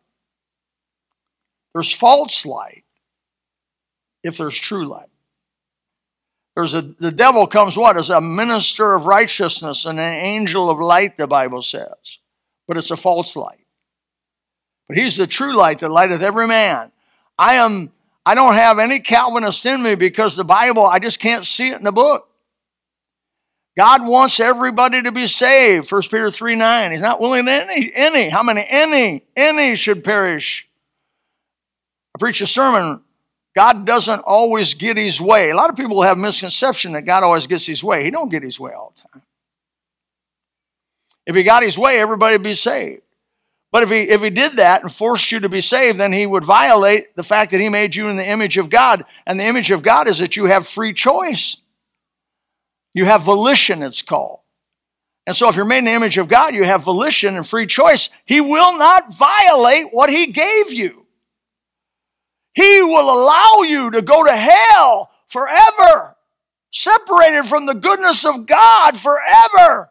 There's 1.74 1.92
false 1.92 2.46
light 2.46 2.84
if 4.22 4.38
there's 4.38 4.58
true 4.58 4.86
light. 4.86 5.08
There's 6.56 6.72
a, 6.72 6.80
the 6.80 7.12
devil 7.12 7.46
comes 7.46 7.76
what? 7.76 7.98
As 7.98 8.08
a 8.08 8.20
minister 8.20 8.94
of 8.94 9.06
righteousness 9.06 9.84
and 9.84 10.00
an 10.00 10.14
angel 10.14 10.70
of 10.70 10.78
light, 10.78 11.18
the 11.18 11.26
Bible 11.26 11.60
says. 11.60 12.18
But 12.66 12.78
it's 12.78 12.90
a 12.90 12.96
false 12.96 13.36
light. 13.36 13.66
But 14.88 14.96
he's 14.96 15.16
the 15.16 15.26
true 15.26 15.54
light 15.54 15.80
that 15.80 15.90
lighteth 15.90 16.22
every 16.22 16.48
man. 16.48 16.90
I 17.38 17.56
am, 17.56 17.92
I 18.24 18.34
don't 18.34 18.54
have 18.54 18.78
any 18.78 19.00
Calvinist 19.00 19.66
in 19.66 19.82
me 19.82 19.96
because 19.96 20.34
the 20.34 20.44
Bible, 20.44 20.86
I 20.86 20.98
just 20.98 21.20
can't 21.20 21.44
see 21.44 21.68
it 21.68 21.76
in 21.76 21.84
the 21.84 21.92
book. 21.92 22.26
God 23.76 24.06
wants 24.06 24.40
everybody 24.40 25.02
to 25.02 25.12
be 25.12 25.26
saved. 25.26 25.92
1 25.92 26.02
Peter 26.02 26.30
3 26.30 26.54
9. 26.54 26.92
He's 26.92 27.02
not 27.02 27.20
willing 27.20 27.46
any, 27.46 27.92
any, 27.94 28.30
how 28.30 28.42
many? 28.42 28.64
Any, 28.66 29.22
any 29.36 29.76
should 29.76 30.02
perish. 30.02 30.66
I 32.14 32.18
preach 32.18 32.40
a 32.40 32.46
sermon. 32.46 33.02
God 33.56 33.86
doesn't 33.86 34.20
always 34.20 34.74
get 34.74 34.98
his 34.98 35.18
way. 35.18 35.48
A 35.48 35.56
lot 35.56 35.70
of 35.70 35.76
people 35.76 36.02
have 36.02 36.18
misconception 36.18 36.92
that 36.92 37.02
God 37.02 37.22
always 37.22 37.46
gets 37.46 37.64
his 37.64 37.82
way. 37.82 38.04
He 38.04 38.10
don't 38.10 38.28
get 38.28 38.42
his 38.42 38.60
way 38.60 38.72
all 38.72 38.92
the 38.94 39.00
time. 39.00 39.22
If 41.24 41.34
he 41.34 41.42
got 41.42 41.62
his 41.62 41.78
way, 41.78 41.98
everybody 41.98 42.34
would 42.34 42.42
be 42.42 42.54
saved. 42.54 43.00
But 43.72 43.82
if 43.82 43.88
he, 43.90 44.02
if 44.02 44.20
he 44.20 44.28
did 44.28 44.56
that 44.56 44.82
and 44.82 44.92
forced 44.92 45.32
you 45.32 45.40
to 45.40 45.48
be 45.48 45.62
saved, 45.62 45.98
then 45.98 46.12
he 46.12 46.26
would 46.26 46.44
violate 46.44 47.16
the 47.16 47.22
fact 47.22 47.50
that 47.52 47.60
he 47.60 47.70
made 47.70 47.96
you 47.96 48.08
in 48.08 48.16
the 48.16 48.28
image 48.28 48.58
of 48.58 48.68
God. 48.68 49.04
And 49.26 49.40
the 49.40 49.44
image 49.44 49.70
of 49.70 49.82
God 49.82 50.06
is 50.06 50.18
that 50.18 50.36
you 50.36 50.44
have 50.44 50.68
free 50.68 50.92
choice. 50.92 51.56
You 52.92 53.06
have 53.06 53.22
volition, 53.22 53.82
it's 53.82 54.02
called. 54.02 54.40
And 55.26 55.34
so 55.34 55.48
if 55.48 55.56
you're 55.56 55.64
made 55.64 55.78
in 55.78 55.84
the 55.86 55.92
image 55.92 56.18
of 56.18 56.28
God, 56.28 56.54
you 56.54 56.64
have 56.64 56.82
volition 56.82 57.36
and 57.36 57.46
free 57.46 57.66
choice. 57.66 58.10
He 58.26 58.42
will 58.42 58.76
not 58.76 59.14
violate 59.14 59.86
what 59.92 60.10
he 60.10 60.26
gave 60.26 60.74
you. 60.74 61.05
He 62.56 62.82
will 62.82 63.10
allow 63.10 63.64
you 63.66 63.90
to 63.90 64.00
go 64.00 64.24
to 64.24 64.34
hell 64.34 65.10
forever, 65.28 66.16
separated 66.72 67.44
from 67.44 67.66
the 67.66 67.74
goodness 67.74 68.24
of 68.24 68.46
God 68.46 68.96
forever 68.96 69.90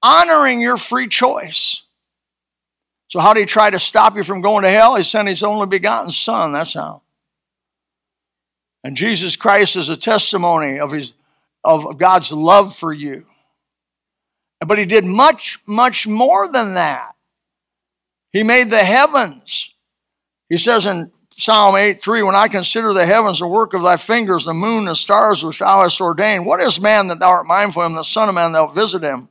honoring 0.00 0.60
your 0.60 0.76
free 0.76 1.08
choice. 1.08 1.82
So, 3.08 3.18
how 3.18 3.34
did 3.34 3.40
he 3.40 3.46
try 3.46 3.68
to 3.70 3.80
stop 3.80 4.14
you 4.14 4.22
from 4.22 4.42
going 4.42 4.62
to 4.62 4.70
hell? 4.70 4.94
He 4.94 5.02
sent 5.02 5.26
his 5.26 5.42
only 5.42 5.66
begotten 5.66 6.12
Son. 6.12 6.52
That's 6.52 6.74
how. 6.74 7.02
And 8.84 8.96
Jesus 8.96 9.34
Christ 9.34 9.74
is 9.74 9.88
a 9.88 9.96
testimony 9.96 10.78
of 10.78 10.92
his 10.92 11.14
of 11.64 11.98
God's 11.98 12.30
love 12.30 12.76
for 12.76 12.92
you. 12.92 13.26
But 14.64 14.78
he 14.78 14.84
did 14.84 15.04
much, 15.04 15.58
much 15.66 16.06
more 16.06 16.50
than 16.50 16.74
that. 16.74 17.16
He 18.32 18.44
made 18.44 18.70
the 18.70 18.84
heavens. 18.84 19.74
He 20.50 20.58
says 20.58 20.84
in 20.84 21.10
Psalm 21.36 21.76
8 21.76 22.02
3, 22.02 22.22
When 22.24 22.34
I 22.34 22.48
consider 22.48 22.92
the 22.92 23.06
heavens, 23.06 23.38
the 23.38 23.46
work 23.46 23.72
of 23.72 23.82
thy 23.82 23.96
fingers, 23.96 24.44
the 24.44 24.52
moon, 24.52 24.84
the 24.84 24.94
stars 24.94 25.42
which 25.42 25.60
thou 25.60 25.82
hast 25.82 26.00
ordained, 26.00 26.44
what 26.44 26.60
is 26.60 26.80
man 26.80 27.06
that 27.06 27.20
thou 27.20 27.30
art 27.30 27.46
mindful 27.46 27.82
of 27.82 27.90
him, 27.90 27.96
the 27.96 28.02
Son 28.02 28.28
of 28.28 28.34
Man 28.34 28.52
thou 28.52 28.66
visit 28.66 29.02
him? 29.02 29.28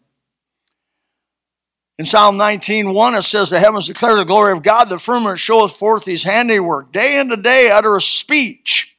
In 2.00 2.06
Psalm 2.06 2.38
19, 2.38 2.94
1, 2.94 3.16
it 3.16 3.24
says, 3.24 3.50
The 3.50 3.60
heavens 3.60 3.88
declare 3.88 4.16
the 4.16 4.24
glory 4.24 4.54
of 4.54 4.64
God, 4.64 4.86
the 4.86 4.98
firmament 4.98 5.38
showeth 5.38 5.74
forth 5.74 6.06
his 6.06 6.24
handiwork. 6.24 6.94
Day 6.94 7.20
unto 7.20 7.36
day 7.36 7.70
uttereth 7.70 8.04
speech. 8.04 8.96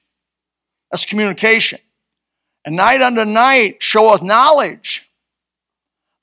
That's 0.90 1.06
communication. 1.06 1.80
And 2.66 2.76
night 2.76 3.00
unto 3.00 3.24
night 3.24 3.82
showeth 3.82 4.20
knowledge. 4.20 5.08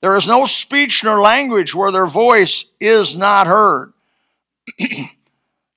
There 0.00 0.16
is 0.16 0.28
no 0.28 0.46
speech 0.46 1.02
nor 1.02 1.20
language 1.20 1.74
where 1.74 1.90
their 1.90 2.06
voice 2.06 2.66
is 2.78 3.16
not 3.16 3.48
heard. 3.48 3.92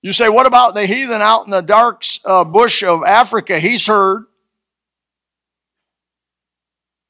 you 0.01 0.13
say, 0.13 0.29
what 0.29 0.47
about 0.47 0.73
the 0.73 0.85
heathen 0.85 1.21
out 1.21 1.45
in 1.45 1.51
the 1.51 1.61
dark 1.61 2.03
uh, 2.25 2.43
bush 2.43 2.83
of 2.83 3.03
Africa? 3.03 3.59
He's 3.59 3.85
heard. 3.85 4.25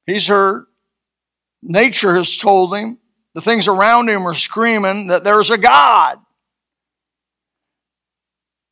He's 0.05 0.27
heard. 0.27 0.65
Nature 1.63 2.15
has 2.15 2.35
told 2.35 2.75
him. 2.75 2.97
The 3.33 3.41
things 3.41 3.67
around 3.67 4.09
him 4.09 4.27
are 4.27 4.33
screaming 4.33 5.07
that 5.07 5.23
there's 5.23 5.49
a 5.51 5.57
God. 5.57 6.17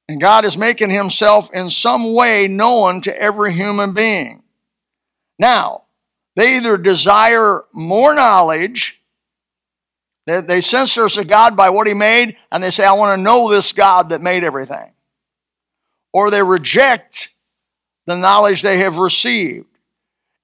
And 0.09 0.19
God 0.19 0.43
is 0.43 0.57
making 0.57 0.89
himself 0.89 1.49
in 1.53 1.69
some 1.69 2.13
way 2.13 2.47
known 2.47 3.01
to 3.01 3.21
every 3.21 3.53
human 3.53 3.93
being. 3.93 4.43
Now, 5.37 5.85
they 6.35 6.57
either 6.57 6.77
desire 6.77 7.63
more 7.73 8.13
knowledge, 8.15 8.98
they, 10.29 10.41
they 10.41 10.61
sense 10.61 10.95
there's 10.95 11.17
a 11.17 11.25
God 11.25 11.55
by 11.55 11.69
what 11.69 11.87
he 11.87 11.93
made, 11.93 12.37
and 12.51 12.63
they 12.63 12.71
say, 12.71 12.85
I 12.85 12.93
want 12.93 13.17
to 13.17 13.23
know 13.23 13.49
this 13.49 13.73
God 13.73 14.09
that 14.09 14.21
made 14.21 14.43
everything. 14.43 14.91
Or 16.13 16.29
they 16.29 16.43
reject 16.43 17.29
the 18.05 18.15
knowledge 18.15 18.61
they 18.61 18.79
have 18.79 18.97
received. 18.97 19.67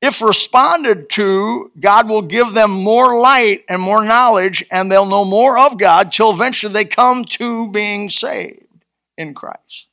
If 0.01 0.21
responded 0.21 1.09
to, 1.11 1.71
God 1.79 2.09
will 2.09 2.21
give 2.21 2.53
them 2.53 2.71
more 2.71 3.19
light 3.19 3.63
and 3.67 3.81
more 3.81 4.03
knowledge, 4.03 4.63
and 4.69 4.91
they'll 4.91 5.05
know 5.05 5.25
more 5.25 5.57
of 5.57 5.77
God 5.77 6.11
till 6.11 6.31
eventually 6.31 6.73
they 6.73 6.85
come 6.85 7.23
to 7.25 7.69
being 7.69 8.09
saved 8.09 8.85
in 9.17 9.33
Christ. 9.33 9.89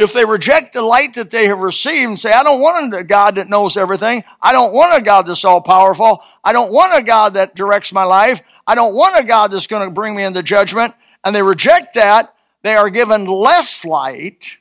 If 0.00 0.14
they 0.14 0.24
reject 0.24 0.72
the 0.72 0.80
light 0.82 1.14
that 1.14 1.28
they 1.28 1.46
have 1.48 1.58
received 1.58 2.08
and 2.08 2.18
say, 2.18 2.32
I 2.32 2.42
don't 2.42 2.60
want 2.60 2.94
a 2.94 3.04
God 3.04 3.34
that 3.34 3.50
knows 3.50 3.76
everything. 3.76 4.24
I 4.40 4.52
don't 4.52 4.72
want 4.72 4.98
a 4.98 5.04
God 5.04 5.26
that's 5.26 5.44
all 5.44 5.60
powerful. 5.60 6.22
I 6.42 6.54
don't 6.54 6.72
want 6.72 6.98
a 6.98 7.02
God 7.02 7.34
that 7.34 7.54
directs 7.54 7.92
my 7.92 8.04
life. 8.04 8.40
I 8.66 8.74
don't 8.74 8.94
want 8.94 9.22
a 9.22 9.26
God 9.26 9.50
that's 9.50 9.66
going 9.66 9.86
to 9.86 9.90
bring 9.92 10.16
me 10.16 10.22
into 10.22 10.42
judgment. 10.42 10.94
And 11.22 11.36
they 11.36 11.42
reject 11.42 11.94
that. 11.94 12.34
They 12.62 12.76
are 12.76 12.88
given 12.88 13.26
less 13.26 13.84
light 13.84 14.56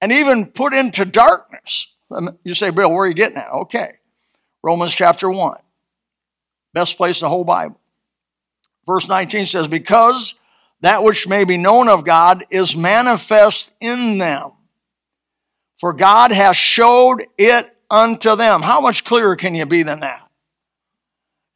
and 0.00 0.10
even 0.10 0.46
put 0.46 0.74
into 0.74 1.04
darkness. 1.04 1.94
Um, 2.10 2.36
you 2.42 2.54
say, 2.54 2.70
Bill, 2.70 2.90
where 2.90 3.04
are 3.04 3.08
you 3.08 3.14
getting 3.14 3.38
at? 3.38 3.52
Okay. 3.52 3.94
Romans 4.62 4.94
chapter 4.94 5.30
1. 5.30 5.58
Best 6.72 6.96
place 6.96 7.20
in 7.20 7.26
the 7.26 7.30
whole 7.30 7.44
Bible. 7.44 7.80
Verse 8.84 9.08
19 9.08 9.46
says, 9.46 9.68
Because 9.68 10.34
that 10.80 11.02
which 11.02 11.26
may 11.26 11.44
be 11.44 11.56
known 11.56 11.88
of 11.88 12.04
God 12.04 12.44
is 12.50 12.76
manifest 12.76 13.72
in 13.80 14.18
them. 14.18 14.52
For 15.80 15.92
God 15.92 16.30
has 16.30 16.56
showed 16.56 17.24
it 17.38 17.70
unto 17.90 18.36
them. 18.36 18.62
How 18.62 18.80
much 18.80 19.04
clearer 19.04 19.36
can 19.36 19.54
you 19.54 19.66
be 19.66 19.82
than 19.82 20.00
that? 20.00 20.28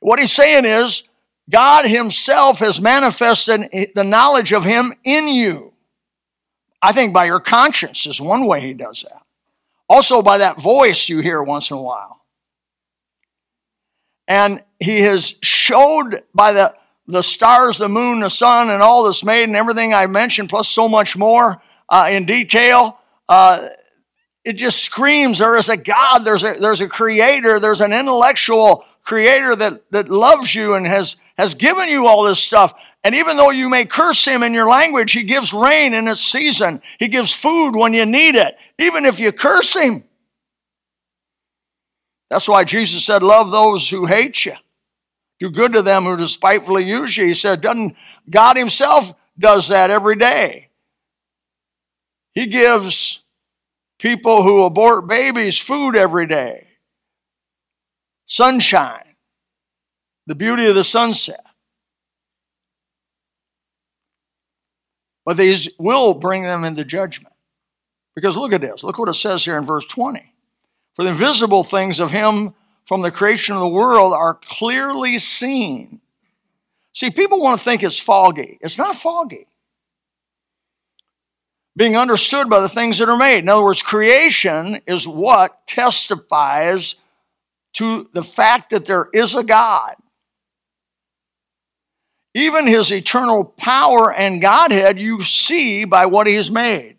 What 0.00 0.18
he's 0.18 0.32
saying 0.32 0.64
is, 0.64 1.02
God 1.50 1.87
himself 1.87 2.58
has 2.58 2.80
manifested 2.80 3.92
the 3.94 4.04
knowledge 4.04 4.52
of 4.52 4.64
him 4.64 4.92
in 5.02 5.28
you. 5.28 5.72
I 6.80 6.92
think 6.92 7.12
by 7.12 7.25
your 7.25 7.40
conscience 7.40 8.06
is 8.06 8.20
one 8.20 8.46
way 8.46 8.60
he 8.60 8.75
does 8.75 9.02
that. 9.02 9.22
Also, 9.88 10.20
by 10.20 10.38
that 10.38 10.60
voice 10.60 11.08
you 11.08 11.20
hear 11.20 11.42
once 11.42 11.70
in 11.70 11.78
a 11.78 11.82
while. 11.82 12.20
And 14.28 14.62
he 14.78 15.00
has 15.00 15.34
showed 15.42 16.22
by 16.34 16.52
the, 16.52 16.75
the 17.08 17.22
stars, 17.22 17.78
the 17.78 17.88
moon, 17.88 18.20
the 18.20 18.28
sun, 18.28 18.70
and 18.70 18.82
all 18.82 19.04
this 19.04 19.24
made 19.24 19.44
and 19.44 19.56
everything 19.56 19.94
I 19.94 20.06
mentioned, 20.06 20.50
plus 20.50 20.68
so 20.68 20.88
much 20.88 21.16
more 21.16 21.56
uh, 21.88 22.08
in 22.10 22.26
detail. 22.26 23.00
Uh, 23.28 23.68
it 24.44 24.52
just 24.52 24.82
screams 24.82 25.38
there 25.38 25.56
is 25.56 25.70
a 25.70 25.76
God, 25.76 26.20
there's 26.20 26.44
a, 26.44 26.54
there's 26.54 26.82
a 26.82 26.88
creator, 26.88 27.58
there's 27.58 27.80
an 27.80 27.92
intellectual 27.92 28.84
creator 29.02 29.56
that, 29.56 29.90
that 29.90 30.10
loves 30.10 30.54
you 30.54 30.74
and 30.74 30.86
has, 30.86 31.16
has 31.38 31.54
given 31.54 31.88
you 31.88 32.06
all 32.06 32.24
this 32.24 32.38
stuff. 32.38 32.78
And 33.02 33.14
even 33.14 33.38
though 33.38 33.50
you 33.50 33.70
may 33.70 33.86
curse 33.86 34.24
him 34.26 34.42
in 34.42 34.52
your 34.52 34.68
language, 34.68 35.12
he 35.12 35.22
gives 35.22 35.52
rain 35.52 35.94
in 35.94 36.08
its 36.08 36.20
season. 36.20 36.82
He 36.98 37.08
gives 37.08 37.32
food 37.32 37.72
when 37.72 37.94
you 37.94 38.04
need 38.04 38.34
it, 38.34 38.58
even 38.78 39.06
if 39.06 39.18
you 39.18 39.32
curse 39.32 39.74
him. 39.74 40.04
That's 42.28 42.48
why 42.48 42.64
Jesus 42.64 43.04
said, 43.04 43.22
Love 43.22 43.50
those 43.50 43.88
who 43.88 44.04
hate 44.04 44.44
you. 44.44 44.52
Do 45.38 45.50
good 45.50 45.73
to 45.75 45.83
them 45.83 46.04
who 46.04 46.16
despitefully 46.16 46.85
use 46.85 47.16
you. 47.16 47.26
He 47.26 47.35
said, 47.35 47.61
doesn't 47.61 47.97
God 48.28 48.57
Himself 48.57 49.14
does 49.38 49.68
that 49.68 49.90
every 49.90 50.16
day. 50.16 50.68
He 52.33 52.47
gives 52.47 53.23
people 53.99 54.42
who 54.42 54.64
abort 54.64 55.07
babies 55.07 55.59
food 55.59 55.97
every 55.97 56.26
day, 56.26 56.68
sunshine, 58.26 59.16
the 60.26 60.35
beauty 60.35 60.66
of 60.66 60.75
the 60.75 60.85
sunset. 60.85 61.45
But 65.25 65.37
these 65.37 65.68
will 65.78 66.14
bring 66.14 66.42
them 66.42 66.64
into 66.64 66.85
judgment. 66.85 67.35
Because 68.14 68.37
look 68.37 68.52
at 68.52 68.61
this. 68.61 68.83
Look 68.83 68.99
what 68.99 69.11
it 69.11 69.14
says 69.14 69.45
here 69.45 69.59
in 69.59 69.64
verse 69.64 69.85
20. 69.85 70.33
For 70.95 71.02
the 71.04 71.11
invisible 71.11 71.62
things 71.62 72.00
of 72.00 72.11
him 72.11 72.54
from 72.88 73.02
the 73.02 73.11
creation 73.11 73.54
of 73.54 73.61
the 73.61 73.68
world 73.68 74.14
are 74.14 74.33
clearly 74.33 75.18
seen. 75.18 76.00
See, 76.95 77.11
people 77.11 77.38
want 77.38 77.59
to 77.59 77.62
think 77.62 77.83
it's 77.83 77.99
foggy. 77.99 78.57
It's 78.62 78.78
not 78.78 78.97
foggy. 78.97 79.47
Being 81.76 81.99
understood 81.99 82.49
by 82.49 82.61
the 82.61 82.68
things 82.68 82.97
that 82.97 83.11
are 83.11 83.18
made. 83.18 83.40
In 83.40 83.49
other 83.50 83.62
words, 83.62 83.83
creation 83.83 84.80
is 84.87 85.07
what 85.07 85.66
testifies 85.66 86.95
to 87.75 88.09
the 88.14 88.23
fact 88.23 88.71
that 88.71 88.87
there 88.87 89.11
is 89.12 89.35
a 89.35 89.45
God. 89.45 89.95
Even 92.33 92.66
his 92.66 92.90
eternal 92.90 93.45
power 93.45 94.11
and 94.14 94.40
Godhead 94.40 94.99
you 94.99 95.21
see 95.21 95.85
by 95.85 96.07
what 96.07 96.26
he 96.26 96.37
has 96.37 96.50
made. 96.50 96.97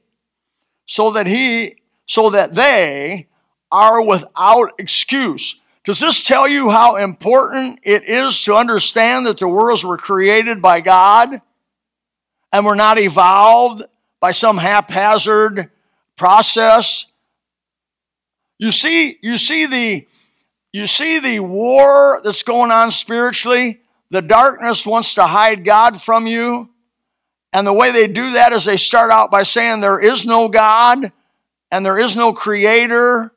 So 0.86 1.10
that 1.14 1.26
he, 1.26 1.82
so 2.06 2.30
that 2.30 2.54
they 2.54 3.26
are 3.72 4.04
without 4.04 4.74
excuse. 4.78 5.60
Does 5.86 6.00
this 6.00 6.22
tell 6.22 6.48
you 6.48 6.70
how 6.70 6.98
important 6.98 7.80
it 7.84 8.04
is 8.08 8.44
to 8.44 8.56
understand 8.56 9.26
that 9.26 9.38
the 9.38 9.48
worlds 9.48 9.84
were 9.84 9.98
created 9.98 10.62
by 10.62 10.82
God 10.82 11.40
and 12.52 12.66
were 12.66 12.76
not 12.76 13.00
evolved 13.00 13.84
by 14.20 14.32
some 14.32 14.58
haphazard 14.58 15.72
process? 16.18 17.06
You 18.58 18.72
see, 18.72 19.18
you 19.22 19.38
see 19.38 19.66
the 19.66 20.08
you 20.72 20.86
see 20.86 21.20
the 21.20 21.40
war 21.40 22.22
that's 22.24 22.44
going 22.44 22.72
on 22.72 22.92
spiritually. 22.92 23.80
The 24.12 24.22
darkness 24.22 24.86
wants 24.86 25.16
to 25.16 25.26
hide 25.26 25.66
God 25.66 26.00
from 26.00 26.28
you. 26.28 26.70
And 27.52 27.66
the 27.66 27.74
way 27.74 27.92
they 27.92 28.08
do 28.08 28.34
that 28.34 28.54
is 28.54 28.66
they 28.66 28.78
start 28.78 29.10
out 29.10 29.32
by 29.32 29.44
saying 29.44 29.80
there 29.80 30.00
is 30.00 30.28
no 30.28 30.48
God 30.50 31.12
and 31.72 31.86
there 31.86 31.98
is 31.98 32.16
no 32.16 32.34
creator 32.34 33.32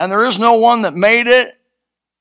and 0.00 0.10
there 0.10 0.24
is 0.24 0.38
no 0.38 0.54
one 0.54 0.82
that 0.82 0.94
made 0.94 1.28
it 1.28 1.56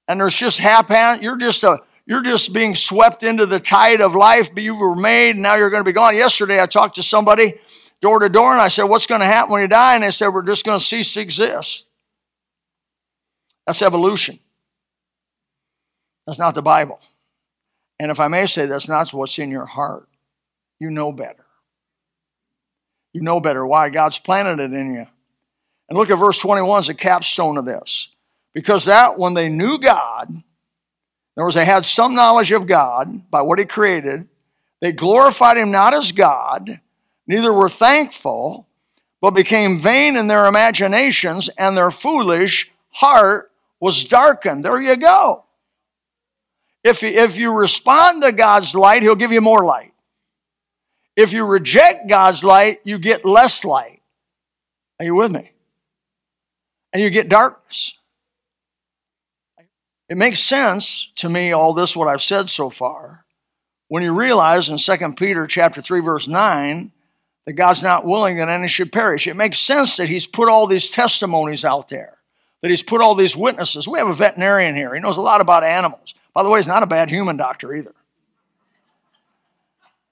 and 0.07 0.19
there's 0.19 0.36
just 0.36 0.60
haphazard. 0.60 1.24
You're 1.24 1.38
just 1.38 1.63
a 1.63 1.79
you're 2.05 2.22
just 2.22 2.51
being 2.51 2.75
swept 2.75 3.24
into 3.24 3.45
the 3.45 3.60
tide 3.60 4.01
of 4.01 4.13
life. 4.13 4.53
But 4.53 4.63
you 4.63 4.75
were 4.75 4.95
made, 4.95 5.31
and 5.31 5.41
now 5.41 5.55
you're 5.55 5.69
going 5.69 5.83
to 5.83 5.89
be 5.89 5.93
gone. 5.93 6.15
Yesterday, 6.15 6.62
I 6.62 6.65
talked 6.65 6.95
to 6.95 7.03
somebody 7.03 7.60
door 8.01 8.19
to 8.19 8.29
door, 8.29 8.51
and 8.51 8.62
I 8.62 8.67
said, 8.67 8.83
"What's 8.83 9.07
going 9.07 9.22
to 9.22 9.27
happen 9.27 9.51
when 9.51 9.62
you 9.62 9.67
die?" 9.67 9.95
And 9.95 10.03
they 10.03 10.12
said, 10.12 10.29
"We're 10.29 10.43
just 10.43 10.65
going 10.65 10.79
to 10.79 10.83
cease 10.83 11.13
to 11.13 11.22
exist." 11.22 11.88
That's 13.65 13.81
evolution. 13.81 14.39
That's 16.27 16.39
not 16.39 16.55
the 16.55 16.62
Bible. 16.62 17.00
And 18.00 18.12
if 18.12 18.19
I 18.19 18.27
may 18.27 18.45
say, 18.45 18.65
that's 18.65 18.88
not 18.88 19.13
what's 19.13 19.38
in 19.39 19.51
your 19.51 19.65
heart. 19.65 20.07
You 20.79 20.89
know 20.89 21.12
better. 21.12 21.45
You 23.13 23.22
know 23.22 23.39
better 23.39 23.65
why 23.65 23.89
God's 23.89 24.19
planted 24.19 24.60
it 24.60 24.74
in 24.74 24.95
you. 24.95 25.07
And 25.89 25.98
look 25.98 26.09
at 26.09 26.16
verse 26.16 26.39
21 26.39 26.79
as 26.79 26.89
a 26.89 26.94
capstone 26.94 27.57
of 27.57 27.66
this. 27.66 28.09
Because 28.53 28.85
that, 28.85 29.18
when 29.18 29.33
they 29.33 29.50
knew 29.50 29.77
God, 29.79 30.29
in 30.29 30.44
other 31.35 31.46
words, 31.46 31.55
they 31.55 31.66
had 31.66 31.85
some 31.85 32.13
knowledge 32.13 32.51
of 32.51 32.68
God 32.68 33.29
by 33.31 33.42
what 33.42 33.59
He 33.59 33.66
created, 33.66 34.27
they 34.81 34.92
glorified 34.92 35.57
Him 35.57 35.72
not 35.72 35.94
as 35.94 36.11
God, 36.11 36.79
neither 37.25 37.51
were 37.51 37.70
thankful, 37.70 38.68
but 39.22 39.31
became 39.31 39.79
vain 39.79 40.16
in 40.16 40.27
their 40.27 40.46
imaginations, 40.46 41.50
and 41.57 41.75
their 41.75 41.89
foolish 41.89 42.72
heart 42.89 43.51
was 43.79 44.03
darkened. 44.03 44.63
There 44.63 44.81
you 44.81 44.96
go. 44.96 45.46
If 46.83 47.01
you, 47.01 47.09
if 47.09 47.37
you 47.37 47.53
respond 47.57 48.22
to 48.22 48.31
God's 48.31 48.75
light, 48.75 49.01
He'll 49.01 49.16
give 49.16 49.31
you 49.31 49.42
more 49.42 49.63
light. 49.63 49.94
If 51.16 51.31
you 51.31 51.46
reject 51.46 52.09
God's 52.09 52.44
light, 52.44 52.79
you 52.83 52.98
get 52.98 53.24
less 53.25 53.63
light. 53.63 54.01
Are 55.00 55.05
you 55.05 55.16
with 55.16 55.31
me? 55.31 55.51
And 56.92 57.01
you 57.01 57.09
get 57.09 57.29
darkness. 57.29 57.98
It 60.09 60.18
makes 60.18 60.39
sense 60.39 61.11
to 61.16 61.29
me, 61.29 61.51
all 61.51 61.74
this, 61.74 61.96
what 61.96 62.07
I've 62.07 62.22
said 62.22 62.50
so 62.50 62.70
far, 62.70 63.25
when 63.87 64.03
you 64.03 64.13
realize 64.13 64.70
in 64.70 64.77
2 64.77 65.13
Peter 65.13 65.48
chapter 65.48 65.81
3, 65.81 66.01
verse 66.01 66.27
9, 66.27 66.92
that 67.46 67.53
God's 67.53 67.83
not 67.83 68.05
willing 68.05 68.37
that 68.37 68.50
any 68.50 68.68
should 68.68 68.92
perish. 68.92 69.27
It 69.27 69.35
makes 69.35 69.59
sense 69.59 69.98
that 69.98 70.07
He's 70.07 70.27
put 70.27 70.50
all 70.50 70.68
these 70.68 70.89
testimonies 70.89 71.66
out 71.66 71.89
there, 71.89 72.18
that 72.61 72.70
He's 72.70 72.83
put 72.83 73.01
all 73.01 73.16
these 73.16 73.35
witnesses. 73.35 73.87
We 73.87 74.00
have 74.00 74.07
a 74.07 74.13
veterinarian 74.13 74.75
here. 74.75 74.94
He 74.94 75.01
knows 75.01 75.18
a 75.18 75.22
lot 75.22 75.42
about 75.42 75.63
animals. 75.63 76.13
By 76.33 76.44
the 76.44 76.50
way, 76.50 76.59
he's 76.59 76.68
not 76.68 76.83
a 76.83 76.87
bad 76.87 77.09
human 77.09 77.37
doctor 77.37 77.74
either. 77.74 77.94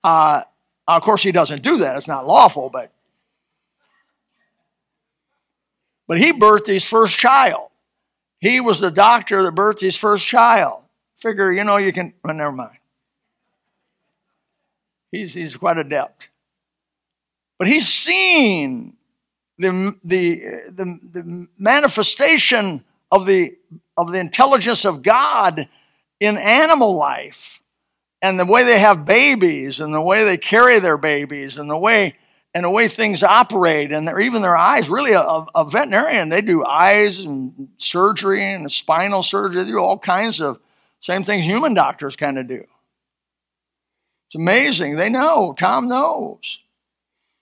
Uh, 0.04 0.44
of 0.88 1.02
course, 1.02 1.24
he 1.24 1.32
doesn't 1.32 1.64
do 1.64 1.78
that. 1.80 1.96
It's 1.96 2.08
not 2.08 2.28
lawful, 2.28 2.70
but 2.70 2.92
but 6.08 6.18
he 6.18 6.34
birthed 6.34 6.68
his 6.68 6.86
first 6.86 7.18
child. 7.18 7.71
He 8.42 8.60
was 8.60 8.80
the 8.80 8.92
doctor 8.92 9.44
that 9.44 9.54
birthed 9.54 9.80
his 9.80 9.96
first 9.96 10.26
child. 10.26 10.84
Figure, 11.16 11.54
you 11.54 11.64
know, 11.64 11.78
you 11.78 11.94
can, 11.94 12.14
well, 12.26 12.34
never 12.34 12.52
mind. 12.52 12.78
He's, 15.12 15.36
he's 15.36 15.56
quite 15.56 15.78
adept. 15.78 16.30
But 17.60 17.68
he's 17.68 17.88
seen 17.88 18.98
the, 19.60 19.96
the, 20.04 20.40
the, 20.72 21.00
the 21.12 21.48
manifestation 21.60 22.84
of 23.12 23.28
the, 23.28 23.56
of 23.96 24.12
the 24.12 24.20
intelligence 24.20 24.86
of 24.86 25.04
God 25.04 25.68
in 26.20 26.38
animal 26.38 26.96
life 26.96 27.62
and 28.24 28.40
the 28.40 28.46
way 28.46 28.64
they 28.64 28.80
have 28.80 29.06
babies 29.06 29.80
and 29.80 29.94
the 29.94 30.02
way 30.02 30.24
they 30.24 30.38
carry 30.38 30.80
their 30.80 30.98
babies 30.98 31.60
and 31.60 31.70
the 31.70 31.78
way 31.78 32.16
and 32.54 32.66
the 32.66 32.70
way 32.70 32.88
things 32.88 33.24
operate 33.24 33.92
and 33.92 34.10
even 34.20 34.42
their 34.42 34.58
eyes 34.58 34.90
really 34.90 35.14
a, 35.14 35.22
a, 35.22 35.66
veterinarian 35.70 36.30
they 36.30 36.42
do 36.42 36.66
eyes 36.66 37.20
and 37.20 37.70
surgery 37.78 38.44
and 38.44 38.72
spinal 38.72 39.24
surgery 39.24 39.64
they 39.64 39.70
do 39.70 39.80
all 39.80 39.98
kinds 39.98 40.42
of 40.42 40.60
same 41.02 41.24
things 41.24 41.44
human 41.44 41.74
doctors 41.74 42.16
kind 42.16 42.38
of 42.38 42.48
do. 42.48 42.64
It's 44.28 44.36
amazing. 44.36 44.96
They 44.96 45.10
know. 45.10 45.54
Tom 45.58 45.90
knows. 45.90 46.60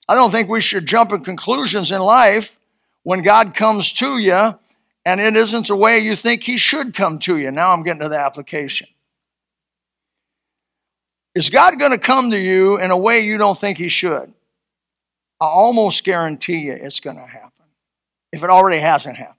I 0.07 0.15
don't 0.15 0.31
think 0.31 0.49
we 0.49 0.61
should 0.61 0.87
jump 0.87 1.11
in 1.11 1.23
conclusions 1.23 1.91
in 1.91 2.01
life 2.01 2.57
when 3.03 3.21
god 3.21 3.53
comes 3.53 3.93
to 3.93 4.17
you 4.17 4.57
and 5.05 5.21
it 5.21 5.35
isn't 5.35 5.67
the 5.67 5.75
way 5.75 5.99
you 5.99 6.15
think 6.15 6.43
he 6.43 6.57
should 6.57 6.93
come 6.93 7.19
to 7.19 7.37
you. 7.37 7.51
Now 7.51 7.71
i'm 7.71 7.83
getting 7.83 8.01
to 8.01 8.09
the 8.09 8.17
application. 8.17 8.87
Is 11.35 11.49
god 11.49 11.77
going 11.77 11.91
to 11.91 11.99
come 11.99 12.31
to 12.31 12.39
you 12.39 12.79
in 12.79 12.91
a 12.91 12.97
way 12.97 13.19
you 13.19 13.37
don't 13.37 13.57
think 13.57 13.77
he 13.77 13.89
should 13.89 14.33
I 15.41 15.45
almost 15.45 16.03
guarantee 16.03 16.59
you 16.59 16.73
it's 16.73 16.99
going 16.99 17.15
to 17.15 17.25
happen 17.25 17.51
if 18.31 18.43
it 18.43 18.49
already 18.49 18.79
hasn't 18.79 19.17
happened. 19.17 19.35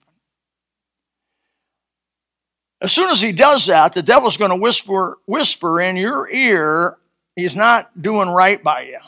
As 2.82 2.92
soon 2.92 3.10
as 3.10 3.20
he 3.20 3.32
does 3.32 3.66
that, 3.66 3.92
the 3.92 4.02
devil's 4.02 4.38
going 4.38 4.50
to 4.50 4.56
whisper, 4.56 5.18
whisper 5.26 5.80
in 5.80 5.96
your 5.96 6.30
ear, 6.30 6.96
he's 7.36 7.54
not 7.54 8.00
doing 8.00 8.28
right 8.28 8.62
by 8.62 8.82
you. 8.82 8.98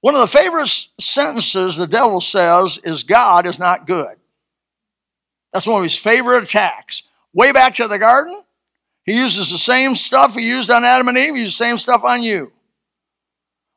One 0.00 0.14
of 0.14 0.20
the 0.20 0.38
favorite 0.38 0.70
sentences 0.98 1.76
the 1.76 1.86
devil 1.86 2.20
says 2.20 2.78
is 2.78 3.02
God 3.02 3.46
is 3.46 3.58
not 3.58 3.86
good. 3.86 4.16
That's 5.52 5.66
one 5.66 5.78
of 5.78 5.82
his 5.82 5.98
favorite 5.98 6.44
attacks. 6.44 7.02
Way 7.34 7.52
back 7.52 7.74
to 7.74 7.88
the 7.88 7.98
garden, 7.98 8.42
he 9.04 9.16
uses 9.16 9.50
the 9.50 9.58
same 9.58 9.94
stuff 9.94 10.36
he 10.36 10.46
used 10.46 10.70
on 10.70 10.84
Adam 10.84 11.08
and 11.08 11.18
Eve, 11.18 11.34
he 11.34 11.40
uses 11.40 11.58
the 11.58 11.64
same 11.64 11.78
stuff 11.78 12.04
on 12.04 12.22
you. 12.22 12.52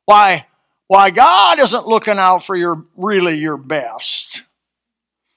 Why? 0.06 0.46
Why 0.86 1.10
God 1.10 1.58
isn't 1.58 1.86
looking 1.86 2.18
out 2.18 2.44
for 2.44 2.54
your 2.54 2.84
really 2.96 3.36
your 3.36 3.56
best. 3.56 4.42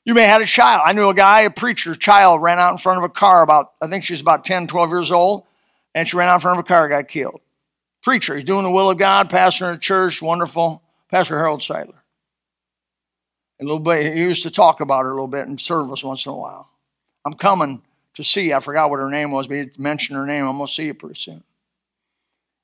You 0.05 0.13
may 0.13 0.21
have 0.21 0.39
had 0.39 0.41
a 0.41 0.45
child. 0.45 0.83
I 0.85 0.93
knew 0.93 1.09
a 1.09 1.13
guy, 1.13 1.41
a 1.41 1.49
preacher, 1.49 1.93
child 1.95 2.41
ran 2.41 2.59
out 2.59 2.71
in 2.71 2.77
front 2.77 2.97
of 2.97 3.03
a 3.03 3.09
car 3.09 3.43
about, 3.43 3.73
I 3.81 3.87
think 3.87 4.03
she 4.03 4.13
was 4.13 4.21
about 4.21 4.45
10, 4.45 4.67
12 4.67 4.89
years 4.89 5.11
old, 5.11 5.45
and 5.93 6.07
she 6.07 6.15
ran 6.15 6.29
out 6.29 6.35
in 6.35 6.39
front 6.39 6.59
of 6.59 6.65
a 6.65 6.67
car, 6.67 6.87
got 6.87 7.07
killed. 7.07 7.41
Preacher, 8.01 8.35
he's 8.35 8.45
doing 8.45 8.63
the 8.63 8.71
will 8.71 8.89
of 8.89 8.97
God, 8.97 9.29
pastor 9.29 9.69
in 9.69 9.75
a 9.75 9.79
church, 9.79 10.21
wonderful. 10.21 10.81
Pastor 11.09 11.37
Harold 11.37 11.61
Seidler. 11.61 11.99
A 13.59 13.63
little 13.63 13.79
bit, 13.79 14.13
he 14.13 14.21
used 14.21 14.43
to 14.43 14.49
talk 14.49 14.81
about 14.81 15.03
her 15.03 15.11
a 15.11 15.13
little 15.13 15.27
bit 15.27 15.47
in 15.47 15.57
service 15.57 16.03
once 16.03 16.25
in 16.25 16.31
a 16.31 16.35
while. 16.35 16.69
I'm 17.25 17.33
coming 17.33 17.81
to 18.13 18.23
see. 18.23 18.53
I 18.53 18.59
forgot 18.59 18.89
what 18.89 18.99
her 18.99 19.09
name 19.09 19.31
was, 19.31 19.47
but 19.47 19.57
he 19.57 19.69
mentioned 19.77 20.17
her 20.17 20.25
name. 20.25 20.45
I'm 20.45 20.57
going 20.57 20.67
to 20.67 20.73
see 20.73 20.85
you 20.85 20.93
pretty 20.93 21.19
soon. 21.19 21.43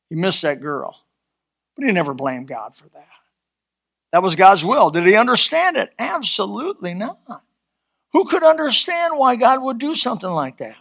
He 0.10 0.15
missed 0.15 0.43
that 0.43 0.62
girl, 0.62 1.03
but 1.76 1.86
he 1.86 1.92
never 1.92 2.14
blamed 2.14 2.48
God 2.48 2.76
for 2.76 2.88
that. 2.90 3.08
That 4.12 4.24
was 4.24 4.36
God's 4.36 4.64
will. 4.64 4.90
Did 4.92 5.08
he 5.08 5.16
understand 5.16 5.76
it? 5.76 5.94
Absolutely 5.98 6.94
not. 6.94 7.44
Who 8.12 8.26
could 8.26 8.44
understand 8.44 9.18
why 9.18 9.36
God 9.36 9.62
would 9.62 9.80
do 9.80 9.96
something 9.96 10.30
like 10.30 10.58
that? 10.58 10.76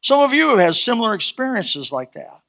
Some 0.00 0.20
of 0.20 0.32
you 0.32 0.48
have 0.48 0.58
had 0.58 0.74
similar 0.74 1.14
experiences 1.14 1.92
like 1.92 2.12
that. 2.12 2.40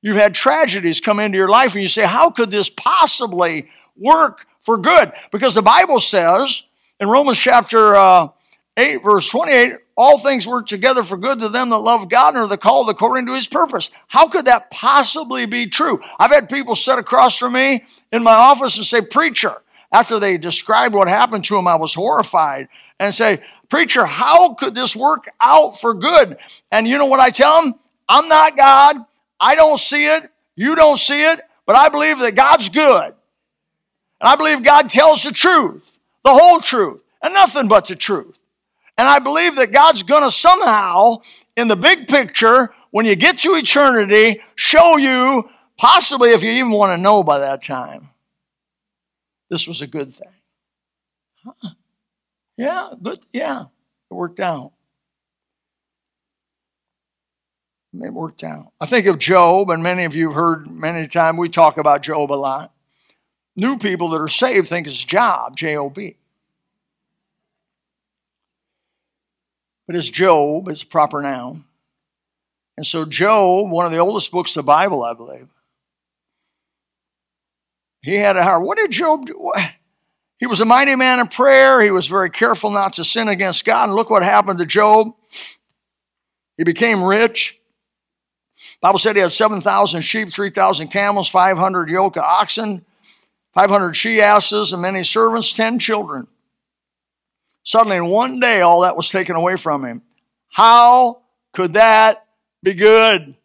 You've 0.00 0.16
had 0.16 0.34
tragedies 0.34 1.00
come 1.00 1.20
into 1.20 1.36
your 1.36 1.48
life 1.48 1.74
and 1.74 1.82
you 1.82 1.88
say, 1.88 2.04
How 2.04 2.30
could 2.30 2.50
this 2.50 2.70
possibly 2.70 3.68
work 3.96 4.46
for 4.62 4.78
good? 4.78 5.12
Because 5.30 5.54
the 5.54 5.62
Bible 5.62 6.00
says 6.00 6.62
in 6.98 7.08
Romans 7.08 7.38
chapter 7.38 7.94
uh, 7.94 8.28
8, 8.76 9.04
verse 9.04 9.28
28, 9.28 9.74
all 9.96 10.18
things 10.18 10.46
work 10.46 10.66
together 10.66 11.02
for 11.02 11.16
good 11.16 11.38
to 11.40 11.48
them 11.48 11.70
that 11.70 11.78
love 11.78 12.08
God 12.08 12.34
and 12.34 12.44
are 12.44 12.48
the 12.48 12.56
called 12.56 12.88
according 12.88 13.26
to 13.26 13.34
his 13.34 13.46
purpose. 13.46 13.90
How 14.08 14.28
could 14.28 14.46
that 14.46 14.70
possibly 14.70 15.46
be 15.46 15.66
true? 15.66 16.00
I've 16.18 16.30
had 16.30 16.48
people 16.48 16.74
sit 16.74 16.98
across 16.98 17.38
from 17.38 17.52
me 17.52 17.84
in 18.10 18.22
my 18.22 18.32
office 18.32 18.76
and 18.76 18.86
say, 18.86 19.02
Preacher, 19.02 19.60
after 19.92 20.18
they 20.18 20.38
described 20.38 20.94
what 20.94 21.08
happened 21.08 21.44
to 21.44 21.58
him, 21.58 21.68
I 21.68 21.76
was 21.76 21.94
horrified 21.94 22.68
and 22.98 23.14
say, 23.14 23.42
Preacher, 23.68 24.06
how 24.06 24.54
could 24.54 24.74
this 24.74 24.96
work 24.96 25.28
out 25.40 25.80
for 25.80 25.92
good? 25.92 26.38
And 26.70 26.88
you 26.88 26.96
know 26.96 27.06
what 27.06 27.20
I 27.20 27.30
tell 27.30 27.62
them? 27.62 27.74
I'm 28.08 28.28
not 28.28 28.56
God. 28.56 28.96
I 29.38 29.54
don't 29.54 29.78
see 29.78 30.06
it. 30.06 30.30
You 30.56 30.74
don't 30.74 30.98
see 30.98 31.22
it. 31.22 31.40
But 31.66 31.76
I 31.76 31.88
believe 31.90 32.18
that 32.20 32.34
God's 32.34 32.68
good. 32.68 33.14
And 34.20 34.28
I 34.28 34.36
believe 34.36 34.62
God 34.62 34.88
tells 34.88 35.24
the 35.24 35.32
truth, 35.32 35.98
the 36.22 36.32
whole 36.32 36.60
truth, 36.60 37.02
and 37.22 37.34
nothing 37.34 37.68
but 37.68 37.88
the 37.88 37.96
truth. 37.96 38.38
And 38.98 39.08
I 39.08 39.18
believe 39.18 39.56
that 39.56 39.72
God's 39.72 40.02
going 40.02 40.22
to 40.22 40.30
somehow, 40.30 41.22
in 41.56 41.68
the 41.68 41.76
big 41.76 42.08
picture, 42.08 42.74
when 42.90 43.06
you 43.06 43.16
get 43.16 43.38
to 43.38 43.54
eternity, 43.54 44.42
show 44.54 44.96
you, 44.98 45.48
possibly 45.78 46.30
if 46.30 46.42
you 46.42 46.50
even 46.52 46.70
want 46.70 46.96
to 46.96 47.02
know 47.02 47.22
by 47.22 47.38
that 47.38 47.62
time, 47.62 48.10
this 49.48 49.66
was 49.66 49.80
a 49.80 49.86
good 49.86 50.12
thing. 50.12 50.28
Huh. 51.44 51.70
Yeah, 52.56 52.90
good. 53.02 53.20
Yeah, 53.32 53.64
it 54.10 54.14
worked 54.14 54.40
out. 54.40 54.72
It 57.94 58.12
worked 58.12 58.44
out. 58.44 58.72
I 58.80 58.86
think 58.86 59.06
of 59.06 59.18
Job, 59.18 59.70
and 59.70 59.82
many 59.82 60.04
of 60.04 60.14
you 60.14 60.28
have 60.28 60.34
heard 60.34 60.70
many 60.70 61.08
times 61.08 61.38
we 61.38 61.48
talk 61.48 61.76
about 61.76 62.02
Job 62.02 62.30
a 62.30 62.34
lot. 62.34 62.72
New 63.56 63.76
people 63.76 64.08
that 64.10 64.20
are 64.20 64.28
saved 64.28 64.68
think 64.68 64.86
it's 64.86 65.02
Job, 65.02 65.56
J 65.56 65.76
O 65.76 65.90
B. 65.90 66.16
But 69.86 69.96
it's 69.96 70.08
Job, 70.08 70.68
it's 70.68 70.82
a 70.82 70.86
proper 70.86 71.20
noun. 71.20 71.64
And 72.76 72.86
so, 72.86 73.04
Job, 73.04 73.70
one 73.70 73.84
of 73.84 73.92
the 73.92 73.98
oldest 73.98 74.30
books 74.30 74.56
of 74.56 74.64
the 74.64 74.66
Bible, 74.66 75.02
I 75.02 75.12
believe, 75.12 75.48
he 78.00 78.14
had 78.14 78.36
a 78.36 78.42
heart. 78.42 78.64
What 78.64 78.78
did 78.78 78.90
Job 78.90 79.26
do? 79.26 79.52
He 80.38 80.46
was 80.46 80.60
a 80.60 80.64
mighty 80.64 80.96
man 80.96 81.20
of 81.20 81.30
prayer. 81.30 81.80
He 81.80 81.92
was 81.92 82.08
very 82.08 82.28
careful 82.28 82.70
not 82.70 82.94
to 82.94 83.04
sin 83.04 83.28
against 83.28 83.64
God. 83.64 83.84
And 83.88 83.94
look 83.94 84.10
what 84.10 84.24
happened 84.24 84.58
to 84.58 84.66
Job. 84.66 85.14
He 86.56 86.64
became 86.64 87.00
rich. 87.00 87.60
Bible 88.80 88.98
said 88.98 89.14
he 89.14 89.22
had 89.22 89.30
7,000 89.30 90.02
sheep, 90.02 90.30
3,000 90.30 90.88
camels, 90.88 91.28
500 91.28 91.88
yoke 91.88 92.16
of 92.16 92.24
oxen, 92.24 92.84
500 93.54 93.94
she 93.94 94.20
asses, 94.20 94.72
and 94.72 94.82
many 94.82 95.04
servants, 95.04 95.52
10 95.52 95.78
children. 95.78 96.26
Suddenly, 97.64 97.96
in 97.96 98.06
one 98.06 98.40
day, 98.40 98.60
all 98.60 98.82
that 98.82 98.96
was 98.96 99.08
taken 99.08 99.36
away 99.36 99.56
from 99.56 99.84
him. 99.84 100.02
How 100.48 101.22
could 101.52 101.74
that 101.74 102.26
be 102.62 102.74
good? 102.74 103.36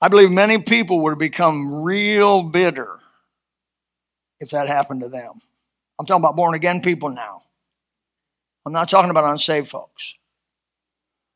I 0.00 0.08
believe 0.08 0.30
many 0.30 0.58
people 0.58 1.00
would 1.00 1.18
become 1.18 1.82
real 1.82 2.42
bitter 2.42 2.98
if 4.38 4.50
that 4.50 4.68
happened 4.68 5.00
to 5.00 5.08
them. 5.08 5.40
I'm 5.98 6.04
talking 6.04 6.22
about 6.22 6.36
born 6.36 6.54
again 6.54 6.82
people 6.82 7.08
now. 7.08 7.42
I'm 8.66 8.72
not 8.72 8.88
talking 8.88 9.10
about 9.10 9.24
unsaved 9.24 9.68
folks. 9.68 10.14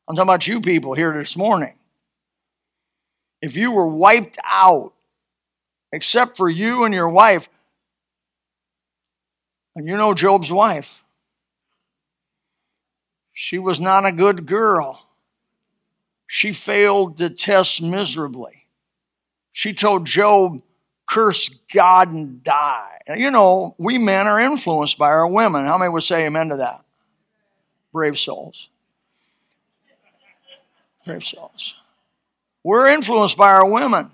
I'm 0.07 0.15
talking 0.15 0.29
about 0.29 0.47
you 0.47 0.61
people 0.61 0.93
here 0.93 1.13
this 1.13 1.37
morning. 1.37 1.79
If 3.41 3.55
you 3.55 3.71
were 3.71 3.87
wiped 3.87 4.37
out, 4.43 4.93
except 5.91 6.37
for 6.37 6.49
you 6.49 6.83
and 6.83 6.93
your 6.93 7.09
wife, 7.09 7.49
and 9.75 9.87
you 9.87 9.95
know 9.95 10.13
Job's 10.13 10.51
wife, 10.51 11.03
she 13.33 13.57
was 13.57 13.79
not 13.79 14.05
a 14.05 14.11
good 14.11 14.45
girl. 14.45 15.07
She 16.27 16.51
failed 16.53 17.17
the 17.17 17.29
test 17.29 17.81
miserably. 17.81 18.67
She 19.51 19.73
told 19.73 20.05
Job, 20.05 20.61
curse 21.07 21.49
God 21.73 22.13
and 22.13 22.43
die. 22.43 22.99
You 23.15 23.31
know, 23.31 23.75
we 23.77 23.97
men 23.97 24.27
are 24.27 24.39
influenced 24.39 24.97
by 24.97 25.07
our 25.07 25.27
women. 25.27 25.65
How 25.65 25.77
many 25.77 25.89
would 25.89 26.03
say 26.03 26.25
amen 26.25 26.49
to 26.49 26.57
that? 26.57 26.83
Brave 27.91 28.19
souls. 28.19 28.69
Brave 31.05 31.23
souls. 31.23 31.75
We're 32.63 32.89
influenced 32.89 33.37
by 33.37 33.51
our 33.51 33.67
women. 33.67 34.11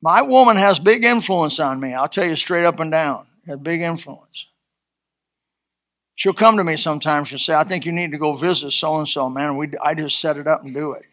My 0.00 0.22
woman 0.22 0.56
has 0.56 0.78
big 0.78 1.04
influence 1.04 1.58
on 1.58 1.80
me. 1.80 1.94
I'll 1.94 2.08
tell 2.08 2.26
you 2.26 2.36
straight 2.36 2.64
up 2.64 2.78
and 2.80 2.90
down. 2.90 3.26
Has 3.46 3.58
big 3.58 3.80
influence. 3.80 4.46
She'll 6.14 6.34
come 6.34 6.56
to 6.56 6.64
me 6.64 6.76
sometimes. 6.76 7.28
She'll 7.28 7.38
say, 7.38 7.54
"I 7.54 7.64
think 7.64 7.86
you 7.86 7.92
need 7.92 8.12
to 8.12 8.18
go 8.18 8.34
visit 8.34 8.72
so 8.72 8.98
and 8.98 9.08
so." 9.08 9.28
Man, 9.28 9.56
we 9.56 9.70
I 9.82 9.94
just 9.94 10.20
set 10.20 10.36
it 10.36 10.46
up 10.46 10.64
and 10.64 10.74
do 10.74 10.92
it 10.92 11.04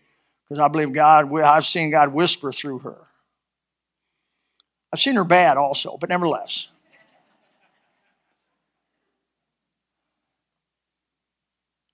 because 0.43 0.59
I 0.61 0.67
believe 0.67 0.93
God. 0.93 1.33
I've 1.41 1.65
seen 1.65 1.91
God 1.91 2.13
whisper 2.13 2.51
through 2.51 2.79
her. 2.79 3.07
I've 4.91 4.99
seen 4.99 5.15
her 5.15 5.23
bad 5.23 5.57
also, 5.57 5.97
but 5.97 6.09
nevertheless. 6.09 6.69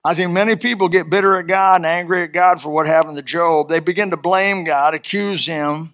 I 0.04 0.14
think 0.16 0.32
many 0.32 0.56
people 0.56 0.90
get 0.90 1.10
bitter 1.10 1.36
at 1.36 1.48
God 1.48 1.76
and 1.76 1.86
angry 1.86 2.24
at 2.24 2.32
God 2.32 2.60
for 2.60 2.70
what 2.70 2.88
happened 2.88 3.18
to 3.18 3.24
Job. 3.24 3.70
They 3.70 3.80
begin 3.80 4.10
to 4.10 4.18
blame 4.18 4.64
God, 4.64 4.96
accuse 4.96 5.46
him, 5.46 5.94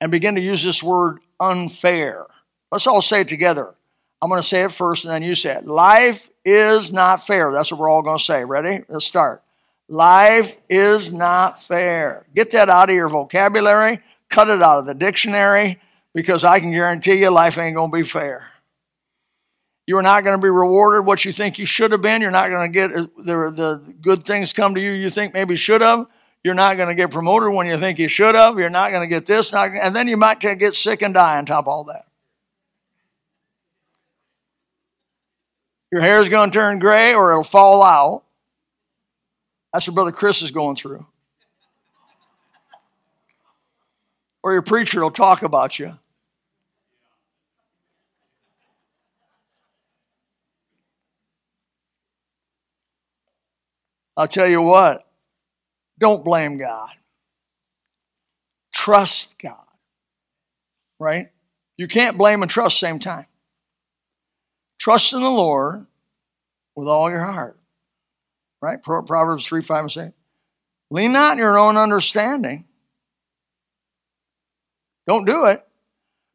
and 0.00 0.10
begin 0.10 0.34
to 0.34 0.40
use 0.40 0.62
this 0.62 0.82
word 0.82 1.18
unfair. 1.40 2.26
Let's 2.70 2.86
all 2.86 3.02
say 3.02 3.22
it 3.22 3.28
together. 3.28 3.74
I'm 4.20 4.28
going 4.28 4.42
to 4.42 4.46
say 4.46 4.64
it 4.64 4.72
first 4.72 5.04
and 5.04 5.12
then 5.12 5.22
you 5.22 5.34
say 5.34 5.54
it. 5.54 5.66
Life 5.66 6.30
is 6.44 6.92
not 6.92 7.26
fair. 7.26 7.52
That's 7.52 7.70
what 7.70 7.80
we're 7.80 7.90
all 7.90 8.02
going 8.02 8.18
to 8.18 8.24
say. 8.24 8.44
Ready? 8.44 8.84
Let's 8.88 9.04
start. 9.04 9.42
Life 9.88 10.56
is 10.68 11.12
not 11.12 11.62
fair. 11.62 12.26
Get 12.34 12.50
that 12.50 12.68
out 12.68 12.90
of 12.90 12.96
your 12.96 13.08
vocabulary, 13.08 14.00
cut 14.28 14.48
it 14.48 14.62
out 14.62 14.80
of 14.80 14.86
the 14.86 14.94
dictionary, 14.94 15.80
because 16.14 16.44
I 16.44 16.60
can 16.60 16.72
guarantee 16.72 17.14
you 17.14 17.30
life 17.30 17.56
ain't 17.58 17.76
going 17.76 17.90
to 17.90 17.96
be 17.96 18.02
fair. 18.02 18.50
You 19.86 19.96
are 19.96 20.02
not 20.02 20.24
going 20.24 20.36
to 20.36 20.42
be 20.42 20.50
rewarded 20.50 21.06
what 21.06 21.24
you 21.24 21.32
think 21.32 21.58
you 21.58 21.64
should 21.64 21.92
have 21.92 22.02
been. 22.02 22.20
You're 22.20 22.30
not 22.30 22.50
going 22.50 22.70
to 22.70 22.72
get 22.72 22.92
uh, 22.92 23.06
the, 23.16 23.50
the 23.50 23.94
good 24.02 24.26
things 24.26 24.52
come 24.52 24.74
to 24.74 24.80
you 24.80 24.90
you 24.90 25.08
think 25.08 25.32
maybe 25.32 25.56
should 25.56 25.80
have. 25.80 26.06
You're 26.44 26.54
not 26.54 26.76
going 26.76 26.88
to 26.88 26.94
get 26.94 27.10
promoted 27.10 27.52
when 27.52 27.66
you 27.66 27.76
think 27.78 27.98
you 27.98 28.08
should 28.08 28.34
have. 28.34 28.58
You're 28.58 28.70
not 28.70 28.90
going 28.90 29.02
to 29.02 29.08
get 29.08 29.26
this, 29.26 29.52
not, 29.52 29.70
and 29.70 29.94
then 29.94 30.08
you 30.08 30.16
might 30.16 30.40
get 30.40 30.74
sick 30.74 31.02
and 31.02 31.12
die 31.12 31.38
on 31.38 31.46
top 31.46 31.64
of 31.64 31.68
all 31.68 31.84
that. 31.84 32.04
Your 35.90 36.00
hair's 36.00 36.28
going 36.28 36.50
to 36.50 36.54
turn 36.54 36.78
gray 36.78 37.14
or 37.14 37.32
it'll 37.32 37.42
fall 37.42 37.82
out. 37.82 38.22
That's 39.72 39.88
what 39.88 39.94
Brother 39.94 40.12
Chris 40.12 40.42
is 40.42 40.50
going 40.50 40.76
through. 40.76 41.06
Or 44.42 44.52
your 44.52 44.62
preacher 44.62 45.00
will 45.02 45.10
talk 45.10 45.42
about 45.42 45.78
you. 45.78 45.98
I'll 54.16 54.28
tell 54.28 54.48
you 54.48 54.60
what, 54.60 55.07
don't 55.98 56.24
blame 56.24 56.58
God. 56.58 56.90
Trust 58.72 59.38
God. 59.42 59.56
Right? 60.98 61.30
You 61.76 61.88
can't 61.88 62.16
blame 62.18 62.42
and 62.42 62.50
trust 62.50 62.78
same 62.78 62.98
time. 62.98 63.26
Trust 64.78 65.12
in 65.12 65.20
the 65.20 65.28
Lord 65.28 65.86
with 66.74 66.88
all 66.88 67.10
your 67.10 67.24
heart. 67.24 67.58
Right? 68.62 68.82
Proverbs 68.82 69.46
3, 69.46 69.60
5, 69.60 69.80
and 69.84 69.92
6. 69.92 70.12
Lean 70.90 71.12
not 71.12 71.32
on 71.32 71.38
your 71.38 71.58
own 71.58 71.76
understanding. 71.76 72.64
Don't 75.06 75.26
do 75.26 75.46
it. 75.46 75.67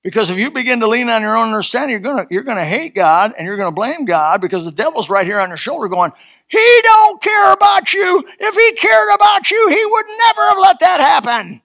Because 0.03 0.29
if 0.29 0.37
you 0.37 0.51
begin 0.51 0.81
to 0.81 0.87
lean 0.87 1.09
on 1.09 1.21
your 1.21 1.37
own 1.37 1.47
understanding, 1.47 1.91
you're 1.91 1.99
gonna 1.99 2.25
you're 2.29 2.43
gonna 2.43 2.65
hate 2.65 2.93
God 2.93 3.33
and 3.37 3.47
you're 3.47 3.57
gonna 3.57 3.71
blame 3.71 4.03
God 4.03 4.41
because 4.41 4.65
the 4.65 4.71
devil's 4.71 5.09
right 5.09 5.25
here 5.25 5.39
on 5.39 5.47
your 5.47 5.57
shoulder 5.57 5.87
going, 5.87 6.11
He 6.47 6.79
don't 6.83 7.21
care 7.21 7.53
about 7.53 7.93
you. 7.93 8.23
If 8.39 8.55
he 8.55 8.73
cared 8.73 9.09
about 9.15 9.49
you, 9.49 9.69
he 9.69 9.85
would 9.85 10.05
never 10.27 10.49
have 10.49 10.57
let 10.59 10.79
that 10.81 10.99
happen. 10.99 11.61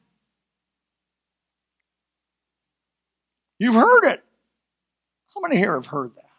You've 3.59 3.75
heard 3.75 4.05
it. 4.05 4.23
How 5.35 5.41
many 5.41 5.57
here 5.57 5.75
have 5.75 5.87
heard 5.87 6.15
that? 6.15 6.31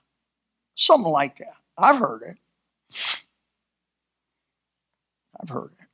Something 0.76 1.12
like 1.12 1.38
that. 1.40 1.54
I've 1.78 1.98
heard 1.98 2.22
it. 2.22 2.38
I've 5.42 5.50
heard 5.50 5.72
it. 5.80 5.86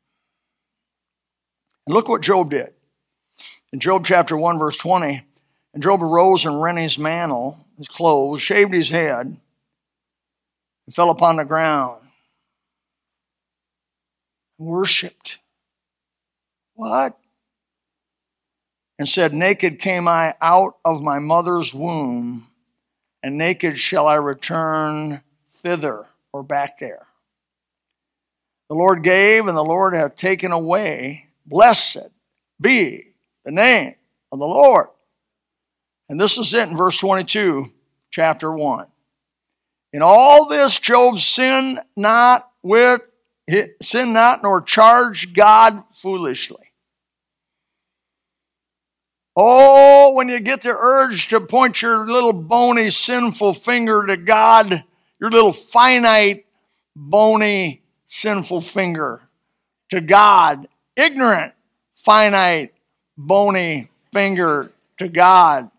And 1.87 1.95
look 1.95 2.07
what 2.07 2.21
Job 2.21 2.51
did. 2.51 2.73
In 3.73 3.79
Job 3.79 4.05
chapter 4.05 4.37
1, 4.37 4.59
verse 4.59 4.77
20, 4.77 5.23
and 5.75 5.83
Job 5.83 6.01
arose 6.01 6.45
and 6.45 6.61
rent 6.61 6.79
his 6.79 6.97
mantle, 6.97 7.59
his 7.77 7.89
clothes, 7.89 8.41
shaved 8.41 8.73
his 8.73 8.89
head, 8.89 9.25
and 9.25 10.95
fell 10.95 11.09
upon 11.09 11.35
the 11.35 11.43
ground 11.43 12.01
and 14.57 14.67
worshipped. 14.69 15.37
What? 16.75 17.19
And 18.97 19.07
said, 19.07 19.33
Naked 19.33 19.79
came 19.79 20.07
I 20.07 20.35
out 20.39 20.77
of 20.85 21.01
my 21.01 21.19
mother's 21.19 21.73
womb, 21.73 22.47
and 23.21 23.37
naked 23.37 23.77
shall 23.77 24.07
I 24.07 24.15
return 24.15 25.21
thither 25.51 26.05
or 26.31 26.41
back 26.41 26.79
there. 26.79 27.07
The 28.69 28.75
Lord 28.75 29.03
gave, 29.03 29.47
and 29.47 29.57
the 29.57 29.63
Lord 29.63 29.93
hath 29.93 30.15
taken 30.15 30.53
away. 30.53 31.27
Blessed 31.45 32.09
be 32.61 33.13
the 33.43 33.51
name 33.51 33.95
of 34.31 34.39
the 34.39 34.45
Lord. 34.45 34.87
And 36.09 36.19
this 36.19 36.37
is 36.37 36.53
it 36.53 36.69
in 36.69 36.77
verse 36.77 36.99
22, 36.99 37.71
chapter 38.11 38.51
1. 38.51 38.87
In 39.93 40.01
all 40.01 40.47
this, 40.47 40.79
Job 40.79 41.19
sinned 41.19 41.79
not 41.95 42.49
with 42.61 43.01
sin 43.81 44.13
not 44.13 44.43
nor 44.43 44.61
charge 44.61 45.33
God 45.33 45.83
foolishly. 45.95 46.65
Oh, 49.35 50.13
when 50.13 50.29
you 50.29 50.39
get 50.39 50.61
the 50.61 50.69
urge 50.69 51.27
to 51.27 51.41
point 51.41 51.81
your 51.81 52.07
little 52.07 52.33
bony, 52.33 52.89
sinful 52.89 53.53
finger 53.53 54.05
to 54.05 54.15
God, 54.15 54.83
your 55.19 55.29
little 55.29 55.51
finite, 55.51 56.45
bony, 56.95 57.81
sinful 58.05 58.61
finger 58.61 59.21
to 59.89 59.99
God, 59.99 60.67
ignorant, 60.95 61.53
finite, 61.95 62.73
bony 63.17 63.89
finger 64.13 64.71
to 64.99 65.09
God, 65.09 65.69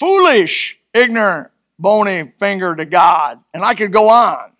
foolish, 0.00 0.78
ignorant, 0.94 1.50
bony 1.78 2.32
finger 2.40 2.74
to 2.74 2.84
God. 2.84 3.40
And 3.54 3.62
I 3.62 3.74
could 3.74 3.92
go 3.92 4.08
on 4.08 4.50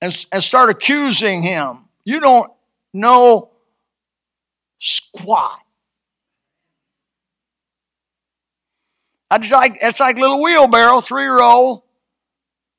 and, 0.00 0.26
and 0.30 0.44
start 0.44 0.70
accusing 0.70 1.42
him. 1.42 1.86
You 2.04 2.20
don't 2.20 2.52
know 2.92 3.50
squat. 4.78 5.60
I 9.28 9.38
just 9.38 9.52
like, 9.52 9.78
it's 9.82 9.98
like 9.98 10.18
little 10.18 10.40
wheelbarrow, 10.40 11.00
three 11.00 11.24
year 11.24 11.40
old, 11.40 11.82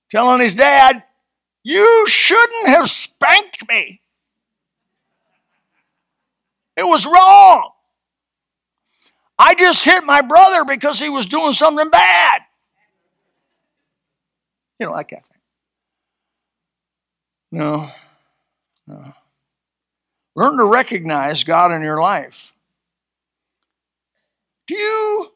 telling 0.09 0.39
his 0.39 0.55
dad, 0.55 1.03
You 1.63 2.07
shouldn't 2.07 2.67
have 2.67 2.89
spanked 2.89 3.67
me. 3.67 4.01
It 6.77 6.87
was 6.87 7.05
wrong. 7.05 7.71
I 9.39 9.55
just 9.55 9.83
hit 9.83 10.03
my 10.03 10.21
brother 10.21 10.65
because 10.65 10.99
he 10.99 11.09
was 11.09 11.27
doing 11.27 11.53
something 11.53 11.89
bad. 11.89 12.41
You 14.79 14.87
know, 14.87 14.95
that 14.95 15.07
kind 15.07 15.21
of 15.21 15.27
thing. 15.27 15.37
No, 17.51 17.89
no. 18.87 19.03
Learn 20.35 20.57
to 20.57 20.65
recognize 20.65 21.43
God 21.43 21.71
in 21.71 21.81
your 21.81 21.99
life. 21.99 22.53
Do 24.67 24.75
you 24.75 25.31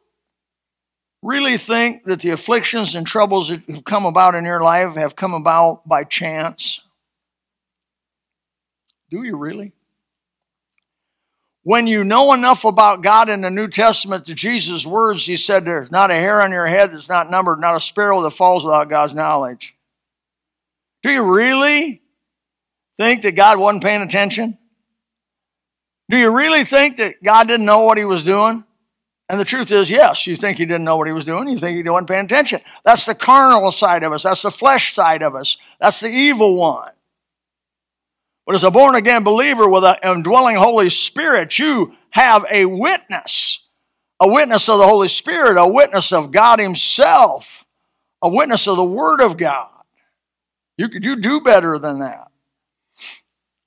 really 1.21 1.57
think 1.57 2.03
that 2.03 2.19
the 2.19 2.31
afflictions 2.31 2.95
and 2.95 3.07
troubles 3.07 3.49
that 3.49 3.61
have 3.69 3.85
come 3.85 4.05
about 4.05 4.35
in 4.35 4.43
your 4.43 4.61
life 4.61 4.95
have 4.95 5.15
come 5.15 5.33
about 5.33 5.87
by 5.87 6.03
chance? 6.03 6.81
Do 9.09 9.23
you 9.23 9.37
really? 9.37 9.73
When 11.63 11.85
you 11.85 12.03
know 12.03 12.33
enough 12.33 12.65
about 12.65 13.03
God 13.03 13.29
in 13.29 13.41
the 13.41 13.51
New 13.51 13.67
Testament 13.67 14.25
to 14.25 14.33
Jesus' 14.33 14.85
words, 14.85 15.25
he 15.25 15.37
said, 15.37 15.63
There's 15.63 15.91
not 15.91 16.09
a 16.09 16.15
hair 16.15 16.41
on 16.41 16.51
your 16.51 16.65
head 16.65 16.91
that's 16.91 17.09
not 17.09 17.29
numbered, 17.29 17.59
not 17.59 17.77
a 17.77 17.79
sparrow 17.79 18.21
that 18.23 18.31
falls 18.31 18.65
without 18.65 18.89
God's 18.89 19.13
knowledge. 19.13 19.75
Do 21.03 21.11
you 21.11 21.23
really 21.23 22.01
think 22.97 23.21
that 23.21 23.35
God 23.35 23.59
wasn't 23.59 23.83
paying 23.83 24.01
attention? 24.01 24.57
Do 26.09 26.17
you 26.17 26.35
really 26.35 26.63
think 26.63 26.97
that 26.97 27.23
God 27.23 27.47
didn't 27.47 27.65
know 27.65 27.83
what 27.83 27.97
he 27.97 28.05
was 28.05 28.23
doing? 28.23 28.63
And 29.29 29.39
the 29.39 29.45
truth 29.45 29.71
is, 29.71 29.89
yes, 29.89 30.27
you 30.27 30.35
think 30.35 30.57
he 30.57 30.65
didn't 30.65 30.83
know 30.83 30.97
what 30.97 31.07
he 31.07 31.13
was 31.13 31.23
doing. 31.23 31.47
You 31.47 31.57
think 31.57 31.77
he 31.77 31.89
wasn't 31.89 32.09
paying 32.09 32.25
attention. 32.25 32.59
That's 32.83 33.05
the 33.05 33.15
carnal 33.15 33.71
side 33.71 34.03
of 34.03 34.11
us. 34.11 34.23
That's 34.23 34.41
the 34.41 34.51
flesh 34.51 34.93
side 34.93 35.21
of 35.21 35.35
us. 35.35 35.57
That's 35.79 36.01
the 36.01 36.09
evil 36.09 36.55
one. 36.55 36.91
But 38.45 38.55
as 38.55 38.63
a 38.63 38.71
born 38.71 38.95
again 38.95 39.23
believer 39.23 39.69
with 39.69 39.83
an 39.83 39.97
indwelling 40.03 40.55
Holy 40.55 40.89
Spirit, 40.89 41.59
you 41.59 41.95
have 42.11 42.45
a 42.51 42.65
witness, 42.65 43.67
a 44.19 44.27
witness 44.27 44.67
of 44.67 44.79
the 44.79 44.87
Holy 44.87 45.07
Spirit, 45.07 45.57
a 45.57 45.67
witness 45.67 46.11
of 46.11 46.31
God 46.31 46.59
Himself, 46.59 47.65
a 48.21 48.29
witness 48.29 48.67
of 48.67 48.77
the 48.77 48.83
Word 48.83 49.21
of 49.21 49.37
God. 49.37 49.69
You 50.77 50.89
could 50.89 51.05
you 51.05 51.15
do 51.15 51.41
better 51.41 51.77
than 51.77 51.99
that. 51.99 52.31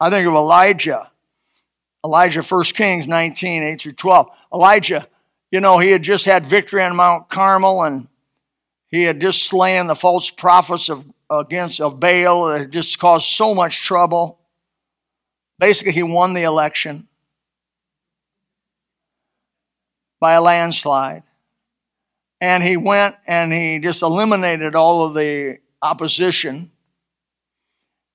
I 0.01 0.11
think 0.11 0.27
of 0.27 0.35
Elijah. 0.35 1.11
Elijah, 2.05 2.43
1 2.43 2.65
Kings 2.65 3.07
19, 3.07 3.63
8 3.63 3.81
through 3.81 3.93
12. 3.93 4.37
Elijah, 4.53 5.07
you 5.51 5.61
know, 5.61 5.79
he 5.79 5.91
had 5.91 6.03
just 6.03 6.27
had 6.27 6.45
victory 6.45 6.83
on 6.83 6.97
Mount 6.97 7.29
Carmel 7.29 7.83
and 7.85 8.09
he 8.89 9.05
had 9.05 9.21
just 9.21 9.45
slain 9.45 9.87
the 9.87 9.95
false 9.95 10.31
prophets 10.31 10.89
of 10.89 11.05
against 11.31 11.81
of 11.81 11.99
Baal 11.99 12.47
that 12.47 12.59
had 12.59 12.73
just 12.73 12.99
caused 12.99 13.27
so 13.29 13.55
much 13.55 13.83
trouble. 13.83 14.39
Basically, 15.59 15.93
he 15.93 16.03
won 16.03 16.35
the 16.35 16.43
election 16.43 17.09
by 20.21 20.33
a 20.35 20.41
landslide. 20.41 21.23
And 22.41 22.63
he 22.63 22.77
went 22.77 23.17
and 23.27 23.53
he 23.53 23.79
just 23.79 24.03
eliminated 24.03 24.75
all 24.75 25.05
of 25.05 25.15
the 25.15 25.59
opposition. 25.81 26.71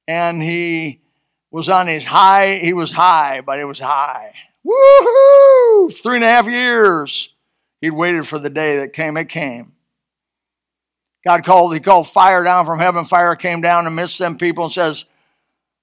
And 0.08 0.42
he 0.42 1.02
was 1.52 1.70
on 1.70 1.88
his 1.88 2.04
high, 2.04 2.58
he 2.58 2.74
was 2.74 2.92
high, 2.92 3.42
but 3.42 3.60
it 3.60 3.66
was 3.66 3.80
high. 3.80 4.34
Woohoo! 4.66 5.94
Three 6.02 6.16
and 6.16 6.24
a 6.24 6.28
half 6.28 6.48
years. 6.48 7.34
He'd 7.82 7.92
waited 7.92 8.28
for 8.28 8.40
the 8.40 8.50
day 8.50 8.80
that 8.80 8.94
came. 8.94 9.16
It 9.16 9.30
came. 9.30 9.74
God 11.26 11.44
called, 11.44 11.74
he 11.74 11.80
called 11.80 12.08
fire 12.08 12.44
down 12.44 12.66
from 12.66 12.80
heaven. 12.80 13.04
Fire 13.04 13.36
came 13.36 13.62
down 13.62 13.88
amidst 13.88 14.20
them 14.20 14.38
people 14.38 14.66
and 14.66 14.74
says, 14.74 15.06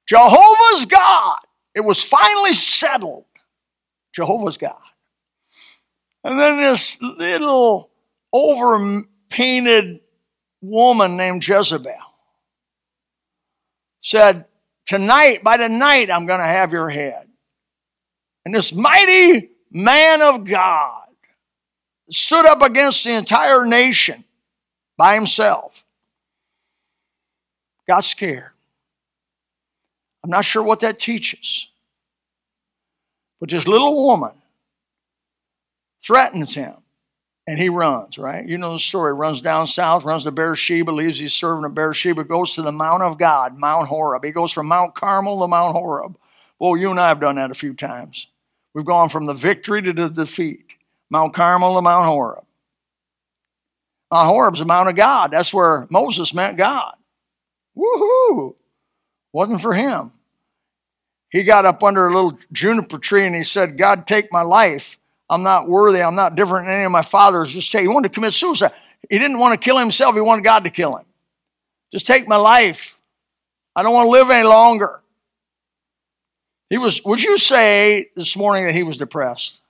Jehovah's 0.07 0.87
God. 0.87 1.39
It 1.77 1.85
was 1.85 2.03
finally 2.03 2.55
settled. 2.55 3.27
Jehovah's 4.15 4.57
God. 4.57 4.81
And 6.25 6.41
then 6.41 6.57
this 6.57 7.01
little 7.03 7.91
over 8.33 9.03
painted 9.29 10.01
woman 10.63 11.19
named 11.19 11.47
Jezebel 11.47 11.93
said, 14.01 14.47
Tonight, 14.87 15.45
by 15.45 15.59
tonight, 15.59 16.11
I'm 16.11 16.27
going 16.27 16.41
to 16.41 16.47
have 16.47 16.73
your 16.73 16.89
head. 16.89 17.29
And 18.47 18.55
this 18.55 18.73
mighty 18.73 19.51
man 19.71 20.23
of 20.23 20.45
God 20.45 21.09
stood 22.09 22.47
up 22.47 22.63
against 22.63 23.05
the 23.05 23.11
entire 23.11 23.67
nation 23.67 24.25
by 24.97 25.15
himself. 25.15 25.85
Got 27.87 28.05
scared. 28.05 28.56
I'm 30.27 30.31
not 30.31 30.45
sure 30.45 30.65
what 30.65 30.81
that 30.81 30.99
teaches. 30.99 31.69
But 33.39 33.49
this 33.49 33.69
little 33.69 34.09
woman 34.09 34.33
threatens 36.05 36.53
him 36.53 36.75
and 37.47 37.61
he 37.61 37.69
runs, 37.69 38.19
right? 38.19 38.45
You 38.45 38.59
know 38.59 38.73
the 38.73 38.81
story. 38.81 39.13
Runs 39.13 39.41
down 39.41 39.69
south, 39.69 40.05
runs 40.05 40.25
to 40.25 40.33
Beersheba, 40.33 40.91
leaves 40.91 41.21
his 41.21 41.33
servant 41.33 41.67
at 41.67 41.75
Beersheba, 41.75 42.25
goes 42.25 42.57
to 42.57 42.63
the 42.63 42.73
Mount 42.73 43.05
of 43.05 43.19
God, 43.19 43.57
Mount 43.57 43.87
Horeb. 43.87 44.25
He 44.25 44.33
goes 44.33 44.51
from 44.51 44.67
Mount 44.67 44.97
Carmel 44.97 45.41
to 45.43 45.47
Mount 45.47 45.75
Horeb. 45.75 46.19
Well, 46.59 46.77
you 46.77 46.91
and 46.91 46.99
I 46.99 47.07
have 47.07 47.21
done 47.21 47.37
that 47.37 47.53
a 47.53 47.55
few 47.55 47.73
times. 47.73 48.27
We've 48.75 48.85
gone 48.85 49.11
from 49.11 49.27
the 49.27 49.35
victory 49.35 49.81
to 49.81 49.93
the 49.93 50.09
defeat. 50.09 50.73
Mount 51.09 51.35
Carmel 51.35 51.77
to 51.77 51.83
Mount 51.83 52.07
Horeb. 52.07 52.45
Mount 54.11 54.27
Horeb's 54.27 54.59
the 54.59 54.65
Mount 54.65 54.89
of 54.89 54.97
God. 54.97 55.31
That's 55.31 55.55
where 55.55 55.87
Moses 55.89 56.35
met 56.35 56.57
God. 56.57 56.97
Woohoo! 57.79 58.57
Wasn't 59.33 59.63
for 59.63 59.73
him. 59.73 60.11
He 61.37 61.43
got 61.43 61.67
up 61.67 61.83
under 61.83 62.07
a 62.07 62.15
little 62.15 62.39
juniper 62.51 62.97
tree 62.97 63.27
and 63.27 63.35
he 63.35 63.45
said, 63.45 63.77
God, 63.77 64.07
take 64.07 64.33
my 64.33 64.41
life. 64.41 64.99
I'm 65.29 65.43
not 65.43 65.69
worthy. 65.69 66.03
I'm 66.03 66.15
not 66.15 66.35
different 66.35 66.67
than 66.67 66.77
any 66.77 66.85
of 66.85 66.93
my 66.93 67.03
fathers. 67.03 67.53
Just 67.53 67.71
take. 67.71 67.83
He 67.83 67.89
wanted 67.89 68.09
to 68.09 68.15
commit 68.15 68.33
suicide. 68.33 68.73
He 69.11 69.19
didn't 69.19 69.39
want 69.39 69.53
to 69.53 69.63
kill 69.63 69.77
himself. 69.77 70.15
He 70.15 70.23
wanted 70.23 70.45
God 70.45 70.65
to 70.65 70.71
kill 70.71 70.97
him. 70.97 71.05
Just 71.93 72.07
take 72.07 72.27
my 72.27 72.37
life. 72.37 72.99
I 73.75 73.83
don't 73.83 73.93
want 73.93 74.07
to 74.07 74.11
live 74.13 74.31
any 74.31 74.49
longer. 74.49 75.03
He 76.71 76.79
was, 76.79 77.05
would 77.05 77.23
you 77.23 77.37
say 77.37 78.09
this 78.17 78.35
morning 78.35 78.65
that 78.65 78.75
he 78.75 78.83
was 78.83 78.97
depressed? 78.97 79.61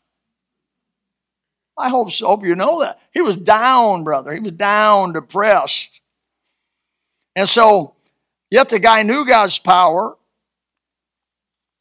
I 1.76 1.88
hope 1.88 2.12
so. 2.12 2.28
Hope 2.28 2.44
you 2.44 2.54
know 2.54 2.82
that. 2.82 3.00
He 3.12 3.22
was 3.22 3.36
down, 3.36 4.04
brother. 4.04 4.32
He 4.32 4.38
was 4.38 4.52
down, 4.52 5.14
depressed. 5.14 6.00
And 7.34 7.48
so, 7.48 7.96
yet 8.52 8.68
the 8.68 8.78
guy 8.78 9.02
knew 9.02 9.26
God's 9.26 9.58
power. 9.58 10.16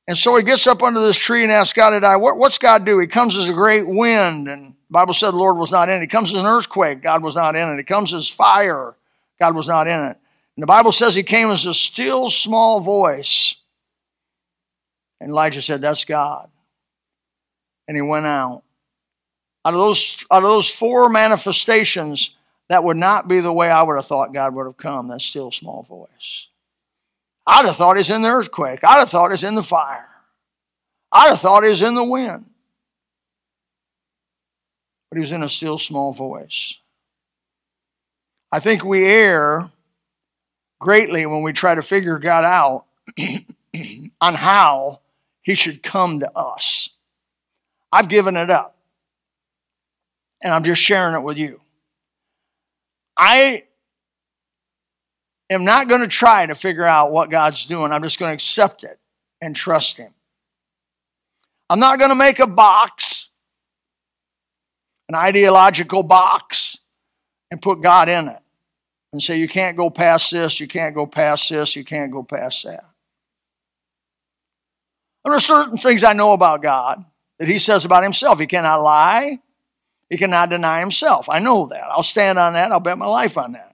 And 0.07 0.17
so 0.17 0.35
he 0.35 0.43
gets 0.43 0.67
up 0.67 0.83
under 0.83 0.99
this 0.99 1.17
tree 1.17 1.43
and 1.43 1.51
asks 1.51 1.73
God 1.73 1.91
to 1.91 1.99
die. 1.99 2.15
What, 2.17 2.37
what's 2.37 2.59
God 2.59 2.85
do? 2.85 2.99
He 2.99 3.07
comes 3.07 3.37
as 3.37 3.49
a 3.49 3.53
great 3.53 3.87
wind, 3.87 4.47
and 4.47 4.75
Bible 4.89 5.13
said 5.13 5.31
the 5.31 5.37
Lord 5.37 5.57
was 5.57 5.71
not 5.71 5.89
in 5.89 5.97
it. 5.97 6.01
He 6.01 6.07
comes 6.07 6.31
as 6.31 6.37
an 6.37 6.45
earthquake. 6.45 7.01
God 7.01 7.23
was 7.23 7.35
not 7.35 7.55
in 7.55 7.67
it. 7.67 7.77
He 7.77 7.83
comes 7.83 8.13
as 8.13 8.29
fire. 8.29 8.95
God 9.39 9.55
was 9.55 9.67
not 9.67 9.87
in 9.87 9.99
it. 9.99 10.17
And 10.55 10.63
the 10.63 10.67
Bible 10.67 10.91
says 10.91 11.15
he 11.15 11.23
came 11.23 11.49
as 11.49 11.65
a 11.65 11.73
still 11.73 12.29
small 12.29 12.79
voice. 12.79 13.55
And 15.19 15.31
Elijah 15.31 15.61
said, 15.61 15.81
That's 15.81 16.05
God. 16.05 16.49
And 17.87 17.97
he 17.97 18.01
went 18.01 18.25
out. 18.25 18.63
Out 19.65 19.73
of 19.73 19.79
those, 19.79 20.25
out 20.31 20.43
of 20.43 20.49
those 20.49 20.69
four 20.69 21.09
manifestations, 21.09 22.35
that 22.69 22.83
would 22.83 22.97
not 22.97 23.27
be 23.27 23.39
the 23.39 23.51
way 23.53 23.69
I 23.69 23.81
would 23.81 23.95
have 23.95 24.05
thought 24.05 24.33
God 24.33 24.53
would 24.53 24.65
have 24.65 24.77
come, 24.77 25.07
that 25.07 25.21
still 25.21 25.51
small 25.51 25.81
voice. 25.83 26.47
I'd 27.47 27.65
have 27.65 27.75
thought 27.75 27.97
he's 27.97 28.09
in 28.09 28.21
the 28.21 28.29
earthquake. 28.29 28.83
I'd 28.83 28.99
have 28.99 29.09
thought 29.09 29.31
he's 29.31 29.43
in 29.43 29.55
the 29.55 29.63
fire. 29.63 30.07
I'd 31.11 31.29
have 31.29 31.39
thought 31.39 31.63
he's 31.63 31.81
in 31.81 31.95
the 31.95 32.03
wind. 32.03 32.45
But 35.09 35.17
he 35.17 35.21
was 35.21 35.31
in 35.31 35.43
a 35.43 35.49
still 35.49 35.77
small 35.77 36.11
voice. 36.11 36.79
I 38.51 38.59
think 38.59 38.83
we 38.83 39.05
err 39.05 39.69
greatly 40.79 41.25
when 41.25 41.41
we 41.41 41.53
try 41.53 41.75
to 41.75 41.81
figure 41.81 42.19
God 42.19 42.43
out 42.43 42.85
on 44.21 44.33
how 44.33 45.01
he 45.41 45.55
should 45.55 45.83
come 45.83 46.19
to 46.19 46.37
us. 46.37 46.89
I've 47.91 48.09
given 48.09 48.35
it 48.35 48.49
up. 48.49 48.77
And 50.43 50.53
I'm 50.53 50.63
just 50.63 50.81
sharing 50.81 51.15
it 51.15 51.23
with 51.23 51.37
you. 51.37 51.61
I 53.17 53.63
am 55.49 55.65
not 55.65 55.87
going 55.87 56.01
to 56.01 56.07
try 56.07 56.45
to 56.45 56.55
figure 56.55 56.85
out 56.85 57.11
what 57.11 57.29
God's 57.29 57.65
doing. 57.65 57.91
I'm 57.91 58.03
just 58.03 58.19
going 58.19 58.29
to 58.29 58.33
accept 58.33 58.83
it 58.83 58.99
and 59.41 59.55
trust 59.55 59.97
Him. 59.97 60.13
I'm 61.69 61.79
not 61.79 61.99
going 61.99 62.09
to 62.09 62.15
make 62.15 62.39
a 62.39 62.47
box, 62.47 63.29
an 65.09 65.15
ideological 65.15 66.03
box, 66.03 66.77
and 67.51 67.61
put 67.61 67.81
God 67.81 68.09
in 68.09 68.27
it 68.27 68.39
and 69.13 69.23
say, 69.23 69.39
you 69.39 69.47
can't 69.47 69.77
go 69.77 69.89
past 69.89 70.31
this, 70.31 70.59
you 70.59 70.67
can't 70.67 70.93
go 70.93 71.07
past 71.07 71.49
this, 71.49 71.75
you 71.75 71.83
can't 71.83 72.11
go 72.11 72.21
past 72.21 72.65
that. 72.65 72.83
There 75.23 75.33
are 75.33 75.39
certain 75.39 75.77
things 75.77 76.03
I 76.03 76.13
know 76.13 76.33
about 76.33 76.61
God 76.61 77.03
that 77.39 77.47
He 77.47 77.57
says 77.59 77.85
about 77.85 78.03
Himself. 78.03 78.39
He 78.39 78.45
cannot 78.45 78.81
lie, 78.81 79.39
He 80.09 80.17
cannot 80.17 80.49
deny 80.49 80.81
Himself. 80.81 81.29
I 81.29 81.39
know 81.39 81.67
that. 81.67 81.83
I'll 81.83 82.03
stand 82.03 82.37
on 82.37 82.53
that, 82.53 82.71
I'll 82.71 82.79
bet 82.79 82.97
my 82.97 83.07
life 83.07 83.37
on 83.37 83.53
that. 83.53 83.64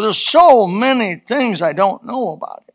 There's 0.00 0.18
so 0.18 0.66
many 0.66 1.16
things 1.16 1.62
I 1.62 1.72
don't 1.72 2.04
know 2.04 2.32
about 2.32 2.64
it. 2.68 2.74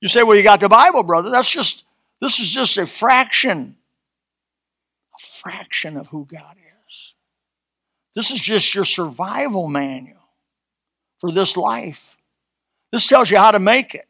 You 0.00 0.08
say, 0.08 0.22
well, 0.22 0.36
you 0.36 0.42
got 0.42 0.60
the 0.60 0.68
Bible, 0.68 1.02
brother. 1.02 1.30
That's 1.30 1.50
just, 1.50 1.84
this 2.20 2.40
is 2.40 2.48
just 2.48 2.76
a 2.78 2.86
fraction, 2.86 3.76
a 5.14 5.26
fraction 5.42 5.96
of 5.96 6.06
who 6.08 6.24
God 6.24 6.56
is. 6.56 7.14
This 8.14 8.30
is 8.30 8.40
just 8.40 8.74
your 8.74 8.84
survival 8.84 9.68
manual 9.68 10.16
for 11.18 11.30
this 11.30 11.56
life. 11.56 12.16
This 12.92 13.06
tells 13.06 13.30
you 13.30 13.36
how 13.36 13.50
to 13.50 13.60
make 13.60 13.94
it 13.94 14.06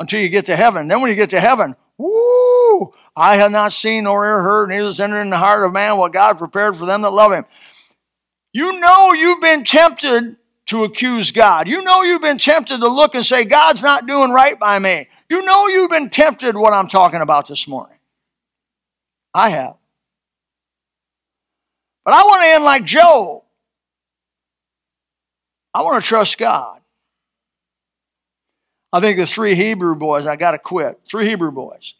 until 0.00 0.20
you 0.20 0.28
get 0.28 0.46
to 0.46 0.56
heaven. 0.56 0.88
Then 0.88 1.00
when 1.00 1.10
you 1.10 1.16
get 1.16 1.30
to 1.30 1.40
heaven, 1.40 1.76
woo, 1.98 2.92
I 3.14 3.36
have 3.36 3.52
not 3.52 3.72
seen 3.72 4.04
nor 4.04 4.26
ever 4.26 4.42
heard, 4.42 4.68
neither 4.70 4.86
has 4.86 4.98
entered 4.98 5.20
in 5.20 5.30
the 5.30 5.38
heart 5.38 5.64
of 5.64 5.72
man 5.72 5.98
what 5.98 6.12
God 6.12 6.38
prepared 6.38 6.76
for 6.76 6.86
them 6.86 7.02
that 7.02 7.10
love 7.10 7.32
him. 7.32 7.44
You 8.52 8.80
know 8.80 9.12
you've 9.12 9.40
been 9.40 9.64
tempted 9.64 10.36
to 10.66 10.84
accuse 10.84 11.32
God. 11.32 11.68
You 11.68 11.82
know 11.82 12.02
you've 12.02 12.22
been 12.22 12.38
tempted 12.38 12.80
to 12.80 12.88
look 12.88 13.14
and 13.14 13.24
say, 13.24 13.44
God's 13.44 13.82
not 13.82 14.06
doing 14.06 14.30
right 14.30 14.58
by 14.58 14.78
me. 14.78 15.08
You 15.28 15.44
know 15.44 15.68
you've 15.68 15.90
been 15.90 16.10
tempted 16.10 16.56
what 16.56 16.72
I'm 16.72 16.88
talking 16.88 17.20
about 17.20 17.48
this 17.48 17.68
morning. 17.68 17.98
I 19.32 19.50
have. 19.50 19.76
But 22.04 22.14
I 22.14 22.22
want 22.22 22.42
to 22.42 22.48
end 22.48 22.64
like 22.64 22.84
Job. 22.84 23.42
I 25.74 25.82
want 25.82 26.02
to 26.02 26.08
trust 26.08 26.38
God. 26.38 26.80
I 28.92 29.00
think 29.00 29.18
the 29.18 29.26
three 29.26 29.54
Hebrew 29.54 29.94
boys, 29.94 30.26
I 30.26 30.36
got 30.36 30.52
to 30.52 30.58
quit. 30.58 31.00
Three 31.06 31.28
Hebrew 31.28 31.52
boys. 31.52 31.94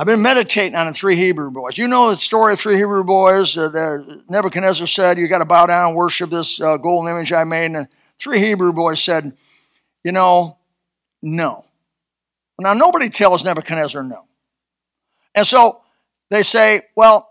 I've 0.00 0.06
been 0.06 0.22
meditating 0.22 0.76
on 0.76 0.86
the 0.86 0.94
three 0.94 1.14
Hebrew 1.14 1.50
boys. 1.50 1.76
You 1.76 1.86
know 1.86 2.10
the 2.10 2.16
story 2.16 2.54
of 2.54 2.58
three 2.58 2.76
Hebrew 2.76 3.04
boys. 3.04 3.58
Uh, 3.58 4.02
Nebuchadnezzar 4.30 4.86
said, 4.86 5.18
"You 5.18 5.28
got 5.28 5.40
to 5.40 5.44
bow 5.44 5.66
down 5.66 5.88
and 5.88 5.94
worship 5.94 6.30
this 6.30 6.58
uh, 6.58 6.78
golden 6.78 7.12
image 7.12 7.34
I 7.34 7.44
made." 7.44 7.66
And 7.66 7.76
the 7.76 7.88
three 8.18 8.38
Hebrew 8.38 8.72
boys 8.72 9.02
said, 9.02 9.36
"You 10.02 10.12
know, 10.12 10.56
no." 11.20 11.66
Now 12.58 12.72
nobody 12.72 13.10
tells 13.10 13.44
Nebuchadnezzar 13.44 14.02
no, 14.02 14.24
and 15.34 15.46
so 15.46 15.82
they 16.30 16.44
say, 16.44 16.80
"Well, 16.96 17.30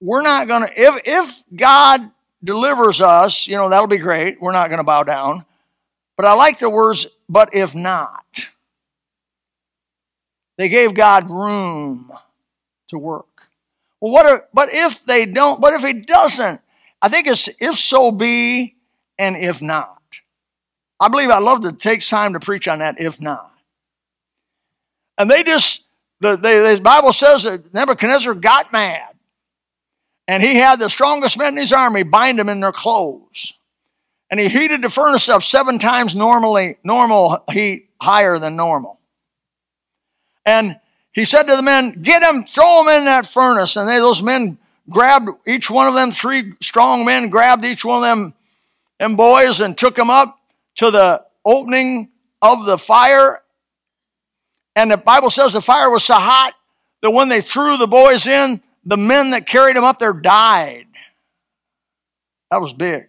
we're 0.00 0.22
not 0.22 0.46
going 0.46 0.64
to. 0.64 0.80
If 0.80 1.00
if 1.04 1.44
God 1.56 2.08
delivers 2.44 3.00
us, 3.00 3.48
you 3.48 3.56
know, 3.56 3.68
that'll 3.68 3.88
be 3.88 3.98
great. 3.98 4.40
We're 4.40 4.52
not 4.52 4.68
going 4.68 4.78
to 4.78 4.84
bow 4.84 5.02
down." 5.02 5.44
But 6.16 6.26
I 6.26 6.34
like 6.34 6.60
the 6.60 6.70
words, 6.70 7.08
"But 7.28 7.52
if 7.52 7.74
not." 7.74 8.50
They 10.58 10.68
gave 10.68 10.92
God 10.92 11.30
room 11.30 12.12
to 12.88 12.98
work. 12.98 13.48
Well, 14.00 14.12
what 14.12 14.26
are, 14.26 14.48
but 14.52 14.68
if 14.72 15.04
they 15.06 15.24
don't, 15.24 15.60
but 15.60 15.72
if 15.72 15.82
he 15.82 15.94
doesn't, 15.94 16.60
I 17.00 17.08
think 17.08 17.26
it's 17.26 17.48
if 17.60 17.78
so 17.78 18.10
be 18.10 18.76
and 19.18 19.36
if 19.36 19.62
not. 19.62 20.02
I 21.00 21.08
believe 21.08 21.30
I'd 21.30 21.42
love 21.42 21.62
to 21.62 21.72
take 21.72 22.06
time 22.06 22.32
to 22.32 22.40
preach 22.40 22.66
on 22.66 22.80
that 22.80 23.00
if 23.00 23.20
not. 23.20 23.52
And 25.16 25.30
they 25.30 25.44
just, 25.44 25.84
the, 26.20 26.36
they, 26.36 26.74
the 26.74 26.80
Bible 26.80 27.12
says 27.12 27.44
that 27.44 27.72
Nebuchadnezzar 27.72 28.34
got 28.34 28.72
mad. 28.72 29.14
And 30.26 30.42
he 30.42 30.56
had 30.56 30.78
the 30.78 30.90
strongest 30.90 31.38
men 31.38 31.54
in 31.54 31.60
his 31.60 31.72
army 31.72 32.02
bind 32.02 32.38
them 32.38 32.48
in 32.48 32.60
their 32.60 32.72
clothes. 32.72 33.54
And 34.30 34.38
he 34.38 34.48
heated 34.48 34.82
the 34.82 34.90
furnace 34.90 35.28
up 35.28 35.42
seven 35.42 35.78
times 35.78 36.14
normally, 36.14 36.76
normal 36.84 37.44
heat 37.50 37.88
higher 38.00 38.38
than 38.38 38.56
normal. 38.56 38.97
And 40.48 40.80
he 41.12 41.26
said 41.26 41.42
to 41.42 41.56
the 41.56 41.62
men, 41.62 42.00
Get 42.00 42.22
them, 42.22 42.44
throw 42.44 42.82
them 42.82 43.00
in 43.00 43.04
that 43.04 43.34
furnace. 43.34 43.76
And 43.76 43.86
they, 43.86 43.98
those 43.98 44.22
men 44.22 44.56
grabbed 44.88 45.28
each 45.46 45.70
one 45.70 45.86
of 45.86 45.92
them, 45.92 46.10
three 46.10 46.54
strong 46.62 47.04
men 47.04 47.28
grabbed 47.28 47.66
each 47.66 47.84
one 47.84 47.98
of 47.98 48.02
them, 48.02 48.34
them 48.98 49.14
boys 49.14 49.60
and 49.60 49.76
took 49.76 49.94
them 49.94 50.08
up 50.08 50.38
to 50.76 50.90
the 50.90 51.22
opening 51.44 52.08
of 52.40 52.64
the 52.64 52.78
fire. 52.78 53.42
And 54.74 54.90
the 54.90 54.96
Bible 54.96 55.28
says 55.28 55.52
the 55.52 55.60
fire 55.60 55.90
was 55.90 56.04
so 56.04 56.14
hot 56.14 56.54
that 57.02 57.10
when 57.10 57.28
they 57.28 57.42
threw 57.42 57.76
the 57.76 57.86
boys 57.86 58.26
in, 58.26 58.62
the 58.86 58.96
men 58.96 59.30
that 59.30 59.46
carried 59.46 59.76
them 59.76 59.84
up 59.84 59.98
there 59.98 60.14
died. 60.14 60.86
That 62.50 62.62
was 62.62 62.72
big. 62.72 63.06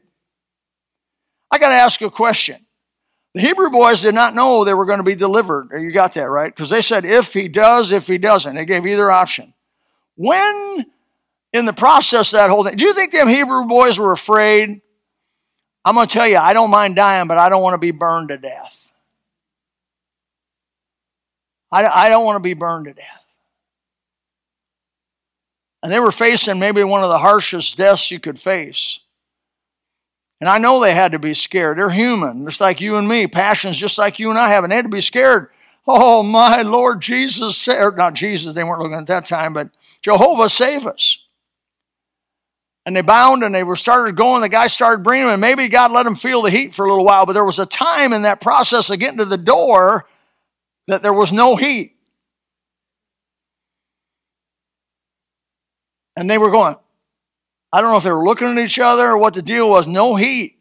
I 1.49 1.57
got 1.57 1.69
to 1.69 1.75
ask 1.75 2.01
you 2.01 2.07
a 2.07 2.11
question. 2.11 2.65
The 3.35 3.41
Hebrew 3.41 3.69
boys 3.69 4.01
did 4.01 4.15
not 4.15 4.33
know 4.33 4.63
they 4.63 4.73
were 4.73 4.85
going 4.85 4.97
to 4.99 5.03
be 5.03 5.15
delivered. 5.15 5.69
You 5.71 5.91
got 5.91 6.13
that 6.13 6.29
right? 6.29 6.53
Because 6.53 6.69
they 6.69 6.81
said, 6.81 7.05
if 7.05 7.33
he 7.33 7.47
does, 7.47 7.91
if 7.91 8.07
he 8.07 8.17
doesn't. 8.17 8.55
They 8.55 8.65
gave 8.65 8.85
either 8.85 9.11
option. 9.11 9.53
When 10.15 10.85
in 11.53 11.65
the 11.65 11.73
process 11.73 12.31
that 12.31 12.49
whole 12.49 12.63
thing, 12.63 12.75
do 12.75 12.85
you 12.85 12.93
think 12.93 13.11
them 13.11 13.27
Hebrew 13.27 13.65
boys 13.65 13.99
were 13.99 14.11
afraid? 14.11 14.81
I'm 15.85 15.95
going 15.95 16.07
to 16.07 16.13
tell 16.13 16.27
you, 16.27 16.37
I 16.37 16.53
don't 16.53 16.71
mind 16.71 16.95
dying, 16.95 17.27
but 17.27 17.37
I 17.37 17.49
don't 17.49 17.61
want 17.61 17.75
to 17.75 17.79
be 17.79 17.91
burned 17.91 18.29
to 18.29 18.37
death. 18.37 18.91
I, 21.71 21.85
I 21.85 22.09
don't 22.09 22.25
want 22.25 22.35
to 22.35 22.41
be 22.41 22.55
burned 22.55 22.85
to 22.85 22.93
death. 22.93 23.23
And 25.81 25.91
they 25.91 25.99
were 25.99 26.11
facing 26.11 26.59
maybe 26.59 26.83
one 26.83 27.03
of 27.03 27.09
the 27.09 27.19
harshest 27.19 27.77
deaths 27.77 28.11
you 28.11 28.19
could 28.19 28.39
face. 28.39 28.99
And 30.39 30.49
I 30.49 30.57
know 30.57 30.79
they 30.79 30.93
had 30.93 31.11
to 31.11 31.19
be 31.19 31.33
scared. 31.33 31.77
They're 31.77 31.89
human, 31.89 32.45
just 32.45 32.61
like 32.61 32.79
you 32.79 32.95
and 32.95 33.07
me. 33.07 33.27
Passions 33.27 33.77
just 33.77 33.97
like 33.97 34.19
you 34.19 34.29
and 34.29 34.39
I 34.39 34.49
have. 34.49 34.63
And 34.63 34.71
they 34.71 34.77
had 34.77 34.85
to 34.85 34.89
be 34.89 35.01
scared. 35.01 35.49
Oh, 35.85 36.23
my 36.23 36.61
Lord 36.61 37.01
Jesus, 37.01 37.67
or 37.67 37.91
not 37.91 38.13
Jesus, 38.13 38.53
they 38.53 38.63
weren't 38.63 38.79
looking 38.79 38.97
at 38.97 39.07
that 39.07 39.25
time, 39.25 39.53
but 39.53 39.69
Jehovah 40.01 40.49
save 40.49 40.85
us. 40.85 41.25
And 42.85 42.95
they 42.95 43.01
bound 43.01 43.43
and 43.43 43.53
they 43.53 43.63
were 43.63 43.75
started 43.75 44.15
going. 44.15 44.41
The 44.41 44.49
guy 44.49 44.67
started 44.67 45.03
bringing 45.03 45.25
them, 45.25 45.33
and 45.33 45.41
maybe 45.41 45.67
God 45.67 45.91
let 45.91 46.03
them 46.03 46.15
feel 46.15 46.41
the 46.41 46.51
heat 46.51 46.73
for 46.73 46.85
a 46.85 46.89
little 46.89 47.05
while, 47.05 47.25
but 47.25 47.33
there 47.33 47.45
was 47.45 47.59
a 47.59 47.65
time 47.65 48.13
in 48.13 48.21
that 48.21 48.39
process 48.39 48.89
of 48.89 48.99
getting 48.99 49.17
to 49.17 49.25
the 49.25 49.37
door 49.37 50.07
that 50.87 51.03
there 51.03 51.13
was 51.13 51.31
no 51.31 51.55
heat. 51.55 51.95
And 56.15 56.29
they 56.29 56.37
were 56.37 56.51
going, 56.51 56.75
I 57.71 57.81
don't 57.81 57.91
know 57.91 57.97
if 57.97 58.03
they 58.03 58.11
were 58.11 58.25
looking 58.25 58.47
at 58.47 58.57
each 58.57 58.79
other 58.79 59.07
or 59.07 59.17
what 59.17 59.33
the 59.33 59.41
deal 59.41 59.69
was. 59.69 59.87
No 59.87 60.15
heat. 60.15 60.59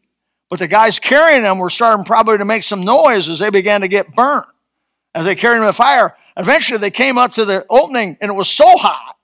But 0.51 0.59
the 0.59 0.69
guys 0.69 0.99
carrying 0.99 1.43
them 1.43 1.59
were 1.59 1.71
starting 1.71 2.05
probably 2.05 2.39
to 2.39 2.45
make 2.45 2.63
some 2.63 2.85
noise 2.85 3.29
as 3.29 3.39
they 3.39 3.51
began 3.51 3.83
to 3.83 3.89
get 3.89 4.15
burnt. 4.15 4.47
as 5.15 5.25
they 5.25 5.35
carried 5.35 5.57
them 5.57 5.65
in 5.65 5.69
the 5.69 5.73
fire. 5.73 6.17
Eventually, 6.37 6.79
they 6.79 6.91
came 6.91 7.19
up 7.19 7.33
to 7.33 7.45
the 7.45 7.67
opening, 7.69 8.17
and 8.21 8.31
it 8.31 8.35
was 8.35 8.49
so 8.49 8.77
hot 8.77 9.17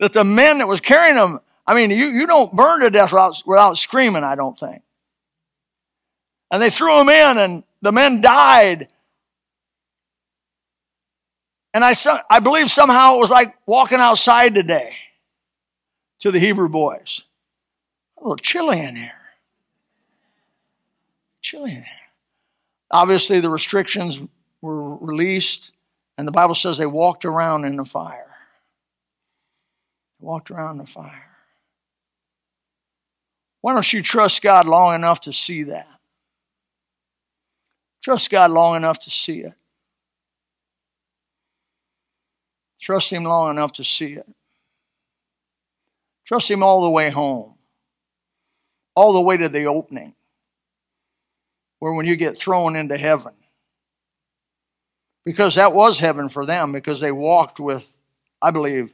that 0.00 0.12
the 0.12 0.24
men 0.24 0.58
that 0.58 0.68
was 0.68 0.80
carrying 0.80 1.16
them, 1.16 1.38
I 1.66 1.74
mean, 1.74 1.90
you, 1.90 2.06
you 2.06 2.26
don't 2.26 2.54
burn 2.54 2.80
to 2.80 2.90
death 2.90 3.12
without, 3.12 3.42
without 3.46 3.76
screaming, 3.76 4.24
I 4.24 4.34
don't 4.36 4.58
think. 4.58 4.82
And 6.50 6.62
they 6.62 6.70
threw 6.70 6.96
them 6.98 7.08
in, 7.08 7.38
and 7.38 7.64
the 7.82 7.92
men 7.92 8.20
died. 8.20 8.88
And 11.72 11.84
I, 11.84 11.94
I 12.30 12.40
believe 12.40 12.70
somehow 12.70 13.16
it 13.16 13.20
was 13.20 13.30
like 13.30 13.54
walking 13.66 13.98
outside 13.98 14.54
today 14.54 14.96
to 16.20 16.30
the 16.30 16.38
Hebrew 16.38 16.68
boys. 16.68 17.22
A 18.18 18.22
little 18.22 18.36
chilly 18.36 18.80
in 18.80 18.96
here. 18.96 19.12
Chilly 21.42 21.72
in 21.72 21.82
here. 21.82 21.86
Obviously, 22.90 23.40
the 23.40 23.50
restrictions 23.50 24.22
were 24.60 24.96
released, 24.96 25.72
and 26.16 26.26
the 26.26 26.32
Bible 26.32 26.54
says 26.54 26.78
they 26.78 26.86
walked 26.86 27.24
around 27.24 27.64
in 27.64 27.76
the 27.76 27.84
fire. 27.84 28.30
Walked 30.20 30.50
around 30.50 30.78
the 30.78 30.86
fire. 30.86 31.30
Why 33.60 33.72
don't 33.72 33.92
you 33.92 34.02
trust 34.02 34.42
God 34.42 34.66
long 34.66 34.94
enough 34.94 35.22
to 35.22 35.32
see 35.32 35.64
that? 35.64 35.88
Trust 38.02 38.30
God 38.30 38.50
long 38.50 38.76
enough 38.76 39.00
to 39.00 39.10
see 39.10 39.40
it. 39.40 39.54
Trust 42.78 43.10
Him 43.10 43.24
long 43.24 43.50
enough 43.50 43.72
to 43.72 43.84
see 43.84 44.12
it. 44.12 44.26
Trust 46.24 46.50
Him 46.50 46.62
all 46.62 46.82
the 46.82 46.90
way 46.90 47.10
home, 47.10 47.54
all 48.94 49.12
the 49.12 49.20
way 49.20 49.36
to 49.36 49.48
the 49.48 49.66
opening, 49.66 50.14
where 51.78 51.92
when 51.92 52.06
you 52.06 52.16
get 52.16 52.36
thrown 52.36 52.76
into 52.76 52.96
heaven, 52.96 53.34
because 55.24 55.54
that 55.54 55.72
was 55.72 56.00
heaven 56.00 56.28
for 56.28 56.44
them, 56.44 56.72
because 56.72 57.00
they 57.00 57.12
walked 57.12 57.58
with, 57.60 57.96
I 58.42 58.50
believe, 58.50 58.92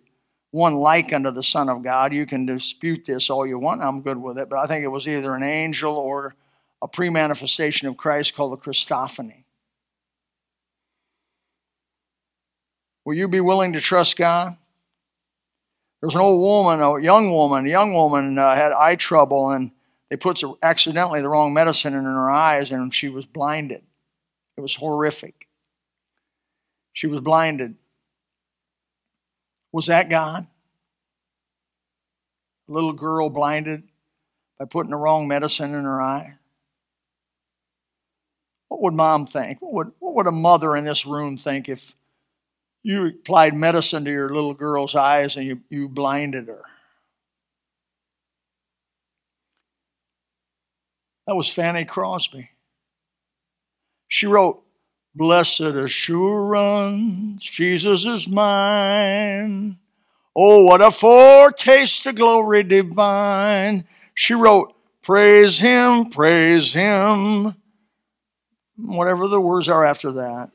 one 0.53 0.75
like 0.75 1.13
unto 1.13 1.31
the 1.31 1.43
Son 1.43 1.69
of 1.69 1.83
God. 1.83 2.13
You 2.13 2.27
can 2.27 2.47
dispute 2.47 3.05
this 3.05 3.31
all 3.31 3.47
you 3.47 3.59
want, 3.59 3.83
I'm 3.83 4.03
good 4.03 4.19
with 4.19 4.39
it, 4.39 4.49
but 4.49 4.59
I 4.59 4.67
think 4.67 4.85
it 4.85 4.89
was 4.89 5.07
either 5.07 5.35
an 5.35 5.43
angel 5.43 5.95
or 5.97 6.35
a 6.83 6.89
pre 6.89 7.11
manifestation 7.11 7.89
of 7.89 7.97
Christ 7.97 8.35
called 8.35 8.53
the 8.53 8.57
Christophany. 8.57 9.45
Will 13.05 13.15
you 13.15 13.29
be 13.29 13.41
willing 13.41 13.73
to 13.73 13.81
trust 13.81 14.17
God? 14.17 14.57
There 16.01 16.07
was 16.07 16.15
an 16.15 16.21
old 16.23 16.41
woman, 16.41 16.81
a 16.81 17.01
young 17.03 17.31
woman, 17.31 17.67
a 17.67 17.71
young 17.71 17.93
woman 17.93 18.39
uh, 18.39 18.55
had 18.55 18.73
eye 18.73 18.97
trouble, 18.97 19.51
and 19.51 19.73
they 20.09 20.17
put 20.17 20.43
accidentally 20.63 21.21
the 21.21 21.29
wrong 21.29 21.53
medicine 21.53 21.95
in 21.95 22.05
her 22.05 22.31
eyes, 22.31 22.71
and 22.71 22.95
she 22.95 23.09
was 23.09 23.27
blinded. 23.27 23.83
It 24.57 24.61
was 24.61 24.77
horrific. 24.77 25.49
She 26.93 27.07
was 27.07 27.21
blinded. 27.21 27.77
Was 29.73 29.87
that 29.87 30.09
God? 30.09 30.47
A 32.69 32.73
little 32.73 32.93
girl 32.93 33.31
blinded 33.31 33.83
by 34.59 34.67
putting 34.67 34.91
the 34.91 34.97
wrong 34.97 35.27
medicine 35.27 35.75
in 35.75 35.85
her 35.85 36.03
eye? 36.03 36.37
What 38.69 38.83
would 38.83 38.95
mom 38.95 39.27
think? 39.27 39.61
What 39.61 39.73
would, 39.73 39.93
what 39.99 40.15
would 40.15 40.27
a 40.27 40.33
mother 40.33 40.77
in 40.77 40.85
this 40.85 41.07
room 41.07 41.37
think 41.37 41.69
if 41.69 41.97
you 42.83 43.07
applied 43.07 43.57
medicine 43.57 44.05
to 44.05 44.11
your 44.11 44.29
little 44.29 44.55
girl's 44.55 44.95
eyes 44.95 45.37
and 45.37 45.47
you, 45.47 45.61
you 45.69 45.89
blinded 45.89 46.49
her? 46.49 46.63
That 51.27 51.37
was 51.37 51.49
Fanny 51.49 51.85
Crosby. 51.85 52.51
She 54.09 54.27
wrote, 54.27 54.63
Blessed 55.15 55.61
assurance, 55.61 57.43
Jesus 57.43 58.05
is 58.05 58.29
mine. 58.29 59.79
Oh, 60.35 60.65
what 60.65 60.81
a 60.81 60.91
foretaste 60.91 62.07
of 62.07 62.15
glory 62.15 62.63
divine. 62.63 63.87
She 64.15 64.35
wrote, 64.35 64.75
Praise 65.03 65.61
him, 65.61 66.07
praise 66.11 66.73
him 66.73 67.55
whatever 68.85 69.29
the 69.29 69.41
words 69.41 69.69
are 69.69 69.85
after 69.85 70.13
that. 70.13 70.51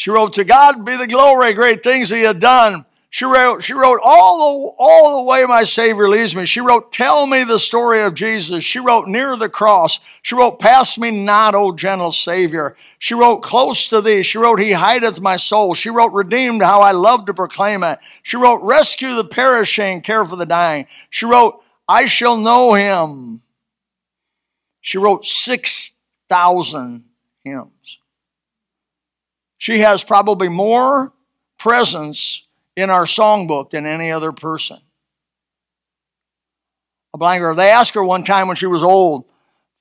She 0.00 0.10
wrote, 0.10 0.32
To 0.32 0.44
God 0.44 0.82
be 0.86 0.96
the 0.96 1.06
glory, 1.06 1.52
great 1.52 1.82
things 1.82 2.08
he 2.08 2.22
had 2.22 2.40
done. 2.40 2.86
She 3.10 3.26
wrote, 3.26 3.62
she 3.62 3.74
wrote 3.74 4.00
all 4.02 4.38
the, 4.38 4.74
all 4.78 5.18
the 5.18 5.30
way 5.30 5.44
my 5.44 5.62
Savior 5.62 6.08
leads 6.08 6.34
me. 6.34 6.46
She 6.46 6.62
wrote, 6.62 6.90
Tell 6.90 7.26
me 7.26 7.44
the 7.44 7.58
story 7.58 8.00
of 8.00 8.14
Jesus. 8.14 8.64
She 8.64 8.78
wrote, 8.78 9.08
Near 9.08 9.36
the 9.36 9.50
cross. 9.50 10.00
She 10.22 10.34
wrote, 10.34 10.58
Pass 10.58 10.96
me 10.96 11.10
not, 11.10 11.54
O 11.54 11.72
gentle 11.72 12.12
Savior. 12.12 12.76
She 12.98 13.12
wrote, 13.12 13.42
Close 13.42 13.90
to 13.90 14.00
thee. 14.00 14.22
She 14.22 14.38
wrote, 14.38 14.58
He 14.58 14.72
hideth 14.72 15.20
my 15.20 15.36
soul. 15.36 15.74
She 15.74 15.90
wrote, 15.90 16.14
Redeemed, 16.14 16.62
how 16.62 16.80
I 16.80 16.92
love 16.92 17.26
to 17.26 17.34
proclaim 17.34 17.82
it. 17.82 17.98
She 18.22 18.38
wrote, 18.38 18.62
Rescue 18.62 19.14
the 19.14 19.24
perishing, 19.26 20.00
care 20.00 20.24
for 20.24 20.36
the 20.36 20.46
dying. 20.46 20.86
She 21.10 21.26
wrote, 21.26 21.62
I 21.86 22.06
shall 22.06 22.38
know 22.38 22.72
him. 22.72 23.42
She 24.80 24.96
wrote 24.96 25.26
6,000 25.26 27.04
hymns. 27.44 27.99
She 29.60 29.80
has 29.80 30.02
probably 30.02 30.48
more 30.48 31.12
presence 31.58 32.46
in 32.76 32.88
our 32.88 33.04
songbook 33.04 33.70
than 33.70 33.84
any 33.84 34.10
other 34.10 34.32
person. 34.32 34.78
A 37.12 37.18
blind 37.18 37.42
girl. 37.42 37.54
They 37.54 37.68
asked 37.68 37.92
her 37.92 38.02
one 38.02 38.24
time 38.24 38.46
when 38.46 38.56
she 38.56 38.64
was 38.64 38.82
old, 38.82 39.26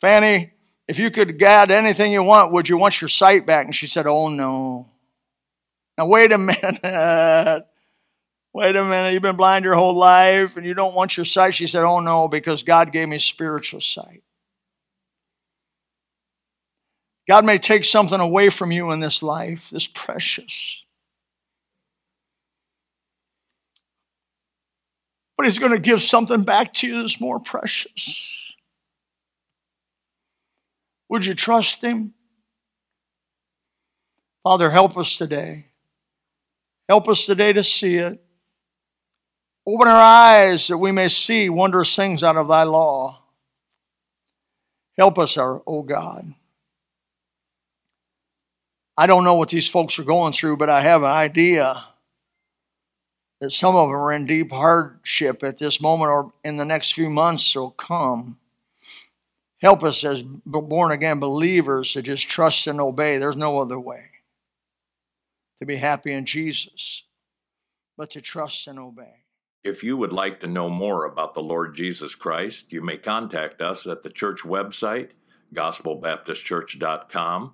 Fanny, 0.01 0.51
if 0.89 0.99
you 0.99 1.09
could 1.09 1.39
get 1.39 1.71
anything 1.71 2.11
you 2.11 2.21
want, 2.23 2.51
would 2.51 2.67
you 2.67 2.77
want 2.77 2.99
your 2.99 3.07
sight 3.07 3.45
back? 3.45 3.67
And 3.67 3.73
she 3.73 3.87
said, 3.87 4.05
Oh 4.05 4.27
no. 4.27 4.89
Now, 5.97 6.07
wait 6.07 6.33
a 6.33 6.37
minute. 6.37 7.65
Wait 8.53 8.75
a 8.75 8.83
minute. 8.83 9.13
You've 9.13 9.21
been 9.21 9.37
blind 9.37 9.63
your 9.63 9.75
whole 9.75 9.97
life 9.97 10.57
and 10.57 10.65
you 10.65 10.73
don't 10.73 10.93
want 10.93 11.15
your 11.15 11.25
sight. 11.25 11.53
She 11.53 11.67
said, 11.67 11.85
Oh 11.85 12.01
no, 12.01 12.27
because 12.27 12.63
God 12.63 12.91
gave 12.91 13.07
me 13.07 13.17
spiritual 13.17 13.79
sight. 13.79 14.23
God 17.29 17.45
may 17.45 17.59
take 17.59 17.85
something 17.85 18.19
away 18.19 18.49
from 18.49 18.71
you 18.71 18.89
in 18.89 19.01
this 19.01 19.21
life, 19.21 19.69
this 19.69 19.85
precious. 19.85 20.81
But 25.37 25.45
He's 25.45 25.59
going 25.59 25.71
to 25.71 25.79
give 25.79 26.01
something 26.01 26.41
back 26.41 26.73
to 26.73 26.87
you 26.87 27.01
that's 27.01 27.21
more 27.21 27.39
precious. 27.39 28.55
Would 31.09 31.23
you 31.23 31.35
trust 31.35 31.83
Him? 31.83 32.15
Father, 34.41 34.71
help 34.71 34.97
us 34.97 35.15
today. 35.15 35.67
Help 36.87 37.07
us 37.07 37.27
today 37.27 37.53
to 37.53 37.63
see 37.63 37.97
it. 37.97 38.19
Open 39.67 39.87
our 39.87 40.01
eyes 40.01 40.67
that 40.69 40.79
we 40.79 40.91
may 40.91 41.09
see 41.09 41.47
wondrous 41.47 41.95
things 41.95 42.23
out 42.23 42.37
of 42.37 42.47
thy 42.47 42.63
law. 42.63 43.21
Help 44.97 45.19
us, 45.19 45.37
our, 45.37 45.61
oh 45.67 45.83
God. 45.83 46.25
I 48.99 49.07
don't 49.07 49.23
know 49.23 49.35
what 49.35 49.47
these 49.47 49.69
folks 49.69 49.97
are 49.97 50.03
going 50.03 50.33
through, 50.33 50.57
but 50.57 50.69
I 50.69 50.81
have 50.81 51.03
an 51.03 51.09
idea 51.09 51.85
that 53.39 53.51
some 53.51 53.73
of 53.73 53.87
them 53.87 53.95
are 53.95 54.11
in 54.11 54.25
deep 54.25 54.51
hardship 54.51 55.41
at 55.41 55.57
this 55.57 55.79
moment 55.79 56.11
or 56.11 56.33
in 56.43 56.57
the 56.57 56.65
next 56.65 56.95
few 56.95 57.09
months 57.09 57.55
will 57.55 57.71
come. 57.71 58.39
Help 59.61 59.83
us 59.83 60.03
as 60.03 60.21
born 60.21 60.91
again 60.91 61.17
believers 61.17 61.93
to 61.93 62.01
just 62.01 62.27
trust 62.27 62.67
and 62.67 62.81
obey. 62.81 63.17
There's 63.17 63.37
no 63.37 63.59
other 63.59 63.79
way 63.79 64.03
to 65.59 65.65
be 65.65 65.77
happy 65.77 66.11
in 66.11 66.25
Jesus 66.25 67.03
but 67.95 68.09
to 68.09 68.19
trust 68.19 68.67
and 68.67 68.77
obey. 68.77 69.23
If 69.63 69.81
you 69.81 69.95
would 69.95 70.11
like 70.11 70.41
to 70.41 70.47
know 70.47 70.69
more 70.69 71.05
about 71.05 71.35
the 71.35 71.41
Lord 71.41 71.73
Jesus 71.73 72.15
Christ, 72.15 72.73
you 72.73 72.81
may 72.81 72.97
contact 72.97 73.61
us 73.61 73.87
at 73.87 74.03
the 74.03 74.09
church 74.09 74.41
website, 74.41 75.11
gospelbaptistchurch.com 75.53 77.53